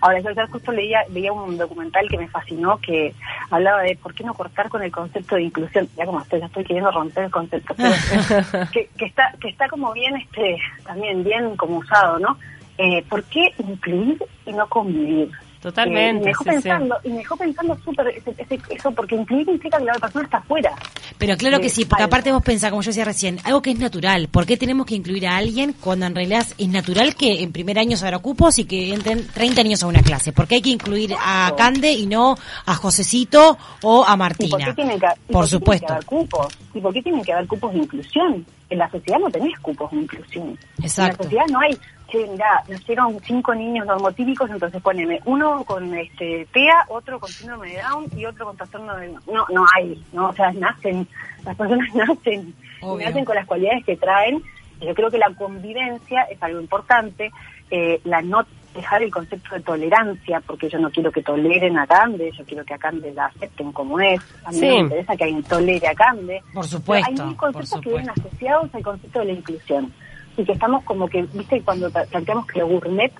Ahora, 0.00 0.20
yo 0.20 0.30
justo 0.52 0.70
leía, 0.70 1.00
veía 1.10 1.32
un 1.32 1.58
documental 1.58 2.08
que 2.08 2.18
me 2.18 2.28
fascinó 2.28 2.78
que 2.78 3.14
hablaba 3.50 3.82
de 3.82 3.96
por 3.96 4.14
qué 4.14 4.22
no 4.22 4.32
cortar 4.32 4.68
con 4.68 4.82
el 4.82 4.92
concepto 4.92 5.34
de 5.34 5.42
inclusión. 5.42 5.88
Ya 5.96 6.06
como 6.06 6.20
estoy, 6.20 6.40
ya 6.40 6.46
estoy 6.46 6.64
queriendo 6.64 6.92
romper 6.92 7.24
el 7.24 7.30
concepto. 7.30 7.74
que, 8.72 8.88
que, 8.96 9.04
está, 9.04 9.34
que 9.40 9.48
está 9.48 9.68
como 9.68 9.92
bien, 9.92 10.16
este, 10.16 10.58
también 10.84 11.24
bien 11.24 11.56
como 11.56 11.78
usado, 11.78 12.18
¿no? 12.20 12.38
Eh, 12.78 13.04
¿Por 13.08 13.24
qué 13.24 13.52
incluir 13.58 14.22
y 14.46 14.52
no 14.52 14.68
convivir? 14.68 15.32
Totalmente. 15.60 16.20
y 16.20 16.24
me 16.24 16.26
dejó 16.26 16.44
pensando, 16.44 16.96
y 17.02 17.08
me 17.10 17.16
dejó 17.18 17.36
pensando 17.36 17.76
súper 17.84 18.22
eso, 18.70 18.92
porque 18.92 19.16
incluir 19.16 19.48
implica 19.48 19.78
que 19.78 19.84
la 19.84 19.92
otra 19.92 20.02
persona 20.02 20.24
está 20.24 20.38
afuera. 20.38 20.72
Pero 21.18 21.36
claro 21.36 21.60
que 21.60 21.68
sí, 21.68 21.84
porque 21.84 22.04
aparte 22.04 22.32
vos 22.32 22.42
pensás, 22.42 22.70
como 22.70 22.82
yo 22.82 22.90
decía 22.90 23.04
recién, 23.04 23.38
algo 23.44 23.60
que 23.60 23.70
es 23.72 23.78
natural. 23.78 24.28
¿Por 24.28 24.46
qué 24.46 24.56
tenemos 24.56 24.86
que 24.86 24.94
incluir 24.94 25.26
a 25.26 25.36
alguien 25.36 25.74
cuando 25.80 26.06
en 26.06 26.14
realidad 26.14 26.46
es 26.56 26.68
natural 26.68 27.16
que 27.16 27.42
en 27.42 27.50
primer 27.50 27.78
año 27.78 27.96
se 27.96 28.04
habrá 28.04 28.18
cupos 28.18 28.58
y 28.58 28.66
que 28.66 28.94
entren 28.94 29.26
30 29.26 29.62
niños 29.64 29.82
a 29.82 29.88
una 29.88 30.02
clase? 30.02 30.32
¿Por 30.32 30.46
qué 30.46 30.56
hay 30.56 30.62
que 30.62 30.70
incluir 30.70 31.14
a 31.18 31.52
Cande 31.56 31.92
y 31.92 32.06
no 32.06 32.36
a 32.66 32.74
Josecito 32.74 33.58
o 33.82 34.04
a 34.06 34.16
Martina? 34.16 34.50
por, 34.50 34.64
qué 34.64 34.72
tienen 34.74 35.00
que, 35.00 35.06
por 35.32 35.46
supuesto. 35.46 35.92
haber 35.92 36.04
cupos? 36.04 36.56
¿Y 36.72 36.80
por 36.80 36.92
qué 36.92 37.02
tienen 37.02 37.22
que 37.22 37.32
haber 37.32 37.46
cupos 37.48 37.72
de 37.72 37.80
inclusión? 37.80 38.46
En 38.70 38.78
la 38.78 38.90
sociedad 38.90 39.18
no 39.18 39.30
tenés 39.30 39.58
cupos 39.60 39.90
de 39.90 39.96
inclusión. 39.96 40.58
Exacto. 40.82 41.02
En 41.02 41.18
la 41.18 41.24
sociedad 41.24 41.44
no 41.50 41.60
hay 41.60 41.78
che, 42.08 42.26
mira, 42.26 42.64
nacieron 42.68 43.20
cinco 43.22 43.54
niños 43.54 43.86
normotípicos, 43.86 44.50
entonces 44.50 44.80
poneme 44.82 45.20
uno 45.26 45.62
con 45.64 45.94
este 45.94 46.46
TEA, 46.52 46.86
otro 46.88 47.20
con 47.20 47.28
síndrome 47.28 47.72
de 47.72 47.82
Down 47.82 48.06
y 48.16 48.24
otro 48.24 48.46
con 48.46 48.56
trastorno 48.56 48.96
de... 48.96 49.08
No, 49.30 49.46
no 49.50 49.64
hay, 49.76 50.02
¿no? 50.12 50.30
O 50.30 50.32
sea, 50.32 50.50
nacen, 50.52 51.06
las 51.44 51.54
personas 51.56 51.94
nacen, 51.94 52.54
nacen 52.98 53.24
con 53.24 53.34
las 53.34 53.46
cualidades 53.46 53.84
que 53.84 53.96
traen. 53.96 54.42
Yo 54.80 54.94
creo 54.94 55.10
que 55.10 55.18
la 55.18 55.34
convivencia 55.34 56.22
es 56.22 56.42
algo 56.42 56.60
importante, 56.60 57.30
eh, 57.70 58.00
la 58.04 58.22
no 58.22 58.46
dejar 58.74 59.02
el 59.02 59.10
concepto 59.10 59.54
de 59.54 59.60
tolerancia, 59.60 60.40
porque 60.40 60.68
yo 60.68 60.78
no 60.78 60.90
quiero 60.90 61.10
que 61.10 61.22
toleren 61.22 61.78
a 61.78 61.86
Cande, 61.86 62.30
yo 62.36 62.44
quiero 62.44 62.64
que 62.64 62.74
a 62.74 62.78
Cande 62.78 63.12
la 63.12 63.26
acepten 63.26 63.72
como 63.72 63.98
es. 64.00 64.20
A 64.44 64.52
mí 64.52 64.60
me 64.60 64.78
interesa 64.78 65.16
que 65.16 65.24
alguien 65.24 65.42
tolere 65.42 65.88
a 65.88 65.94
Cande. 65.94 66.42
Por 66.54 66.66
supuesto. 66.66 67.22
hay 67.22 67.34
conceptos 67.34 67.80
que 67.80 67.90
vienen 67.90 68.10
asociados 68.10 68.74
al 68.74 68.82
concepto 68.82 69.18
de 69.18 69.24
la 69.26 69.32
inclusión 69.32 69.92
y 70.38 70.44
que 70.44 70.52
estamos 70.52 70.84
como 70.84 71.08
que, 71.08 71.22
viste, 71.34 71.60
cuando 71.62 71.90
planteamos 71.90 72.46
que 72.46 72.60
el 72.60 72.66
gourmet 72.66 73.12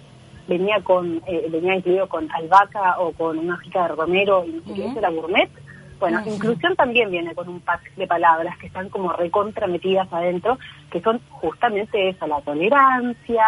venía 0.47 0.81
con 0.83 1.21
eh, 1.27 1.47
venía 1.51 1.77
incluido 1.77 2.09
con 2.09 2.31
albahaca 2.31 2.99
o 3.01 3.13
con 3.13 3.39
una 3.39 3.55
hojita 3.55 3.83
de 3.83 3.89
romero 3.89 4.45
y 4.47 4.53
no 4.53 4.63
sé 4.63 4.75
qué, 4.75 4.99
era 4.99 5.11
gourmet. 5.11 5.51
Bueno, 5.99 6.23
inclusión 6.25 6.77
también 6.77 7.11
viene 7.11 7.35
con 7.35 7.49
un 7.49 7.61
pack 7.61 7.93
de 7.97 8.07
palabras 8.07 8.57
que 8.59 8.69
están 8.69 8.89
como 8.89 9.13
recontra 9.13 9.67
metidas 9.67 10.07
adentro, 10.13 10.57
que 10.93 11.01
son 11.01 11.21
justamente 11.29 12.09
esa, 12.09 12.29
la 12.29 12.41
tolerancia, 12.41 13.45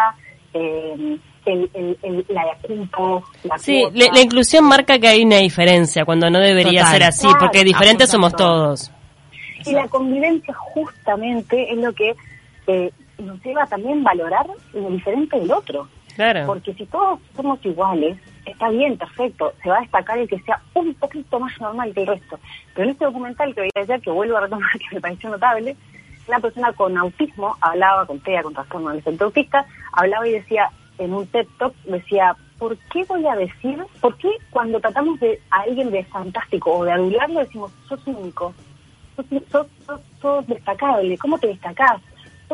eh, 0.53 1.17
el, 1.45 1.69
el, 1.73 2.25
la 2.27 2.43
la 3.43 3.57
Sí, 3.57 3.83
la, 3.93 4.19
inclusión 4.21 4.65
marca 4.65 4.99
que 4.99 5.07
hay 5.07 5.23
una 5.23 5.37
diferencia 5.37 6.03
cuando 6.03 6.29
no 6.29 6.39
debería 6.39 6.85
ser 6.85 7.03
así, 7.03 7.27
porque 7.39 7.63
diferentes 7.63 8.09
somos 8.09 8.35
todos. 8.35 8.91
Y 9.65 9.71
la 9.71 9.87
convivencia 9.87 10.53
justamente 10.53 11.71
es 11.71 11.77
lo 11.77 11.93
que 11.93 12.15
eh, 12.67 12.91
nos 13.21 13.43
lleva 13.43 13.65
también 13.67 14.03
valorar 14.03 14.47
lo 14.73 14.89
diferente 14.89 15.39
del 15.39 15.51
otro. 15.51 15.87
Claro. 16.15 16.45
Porque 16.45 16.73
si 16.73 16.85
todos 16.85 17.19
somos 17.35 17.63
iguales, 17.65 18.17
está 18.45 18.69
bien, 18.69 18.97
perfecto, 18.97 19.53
se 19.63 19.69
va 19.69 19.77
a 19.77 19.81
destacar 19.81 20.17
el 20.17 20.27
que 20.27 20.39
sea 20.39 20.61
un 20.73 20.93
poquito 20.95 21.39
más 21.39 21.59
normal 21.61 21.93
que 21.93 22.01
el 22.01 22.07
resto. 22.07 22.39
Pero 22.73 22.85
en 22.85 22.91
este 22.91 23.05
documental 23.05 23.53
que 23.55 23.61
voy 23.61 23.69
a 23.75 23.79
decir, 23.79 24.01
que 24.01 24.11
vuelvo 24.11 24.37
a 24.37 24.41
retomar, 24.41 24.71
que 24.89 24.95
me 24.95 25.01
pareció 25.01 25.29
notable, 25.29 25.75
una 26.27 26.39
persona 26.39 26.73
con 26.73 26.97
autismo 26.97 27.57
hablaba 27.61 28.05
con 28.05 28.19
TEA, 28.19 28.43
con 28.43 28.53
trastorno 28.53 28.89
adolescente 28.89 29.23
autista, 29.23 29.65
hablaba 29.93 30.27
y 30.27 30.33
decía 30.33 30.69
en 30.97 31.13
un 31.13 31.25
TED 31.27 31.47
Talk, 31.57 31.73
decía, 31.85 32.35
¿por 32.59 32.77
qué 32.77 33.03
voy 33.05 33.25
a 33.25 33.35
decir, 33.35 33.83
por 33.99 34.15
qué 34.17 34.29
cuando 34.51 34.79
tratamos 34.79 35.19
de 35.19 35.41
a 35.49 35.61
alguien 35.61 35.89
de 35.91 36.03
fantástico 36.05 36.71
o 36.71 36.85
de 36.85 36.91
adularlo 36.91 37.39
decimos, 37.39 37.71
sos 37.89 38.05
único, 38.05 38.53
sos, 39.15 39.25
sos, 39.49 39.67
sos, 39.85 40.01
sos 40.21 40.47
destacable, 40.47 41.17
¿cómo 41.17 41.39
te 41.39 41.47
destacás? 41.47 42.01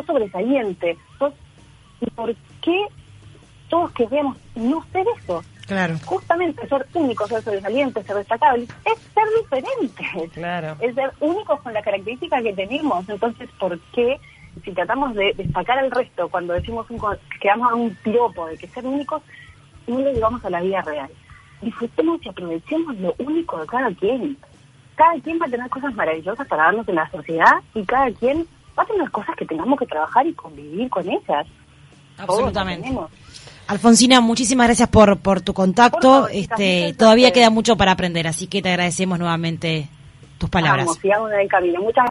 Sobresaliente, 0.03 0.97
¿y 2.01 2.09
por 2.11 2.35
qué 2.61 2.85
todos 3.69 3.91
queremos 3.91 4.37
no 4.55 4.85
ser 4.91 5.05
eso? 5.19 5.43
Claro. 5.67 5.95
Justamente 6.05 6.65
ser 6.67 6.87
únicos, 6.93 7.27
ser 7.27 7.41
sobresalientes, 7.41 8.05
ser 8.05 8.15
destacables, 8.15 8.69
es 8.85 8.99
ser 9.13 9.25
diferentes. 9.41 10.31
Claro. 10.33 10.77
Es 10.79 10.95
ser 10.95 11.11
únicos 11.19 11.59
con 11.61 11.73
la 11.73 11.81
característica 11.81 12.41
que 12.41 12.53
tenemos. 12.53 13.07
Entonces, 13.09 13.49
¿por 13.59 13.77
qué 13.91 14.17
si 14.63 14.71
tratamos 14.71 15.13
de 15.13 15.33
destacar 15.33 15.77
al 15.77 15.91
resto 15.91 16.29
cuando 16.29 16.53
decimos 16.53 16.89
un, 16.89 16.99
que 17.41 17.49
damos 17.49 17.71
a 17.71 17.75
un 17.75 17.93
piropo 17.95 18.47
de 18.47 18.57
que 18.57 18.67
ser 18.67 18.85
únicos, 18.85 19.21
no 19.87 19.99
lo 19.99 20.13
llevamos 20.13 20.43
a 20.45 20.49
la 20.49 20.61
vida 20.61 20.81
real? 20.83 21.09
Disfrutemos 21.61 22.25
y 22.25 22.29
aprovechemos 22.29 22.95
lo 22.97 23.13
único 23.19 23.59
de 23.59 23.67
cada 23.67 23.93
quien. 23.93 24.37
Cada 24.95 25.19
quien 25.19 25.39
va 25.39 25.47
a 25.47 25.49
tener 25.49 25.69
cosas 25.69 25.93
maravillosas 25.95 26.47
para 26.47 26.63
darnos 26.63 26.87
en 26.87 26.95
la 26.95 27.11
sociedad 27.11 27.55
y 27.73 27.83
cada 27.83 28.09
quien 28.11 28.47
va 28.77 28.83
a 28.83 28.85
tener 28.85 29.09
cosas 29.11 29.35
que 29.35 29.45
tengamos 29.45 29.79
que 29.79 29.85
trabajar 29.85 30.27
y 30.27 30.33
convivir 30.33 30.89
con 30.89 31.07
ellas. 31.09 31.47
Absolutamente. 32.17 32.95
Alfonsina, 33.67 34.21
muchísimas 34.21 34.67
gracias 34.67 34.89
por, 34.89 35.17
por 35.19 35.41
tu 35.41 35.53
contacto. 35.53 36.27
este, 36.29 36.93
todavía 36.97 37.31
queda 37.31 37.49
mucho 37.49 37.75
para 37.75 37.91
aprender, 37.91 38.27
así 38.27 38.47
que 38.47 38.61
te 38.61 38.69
agradecemos 38.69 39.19
nuevamente 39.19 39.89
tus 40.37 40.49
palabras. 40.49 40.85
Vamos, 40.85 40.99
sigamos 41.01 41.31
en 41.31 41.39
el 41.41 41.47
camino. 41.47 41.81
Muchas 41.81 42.05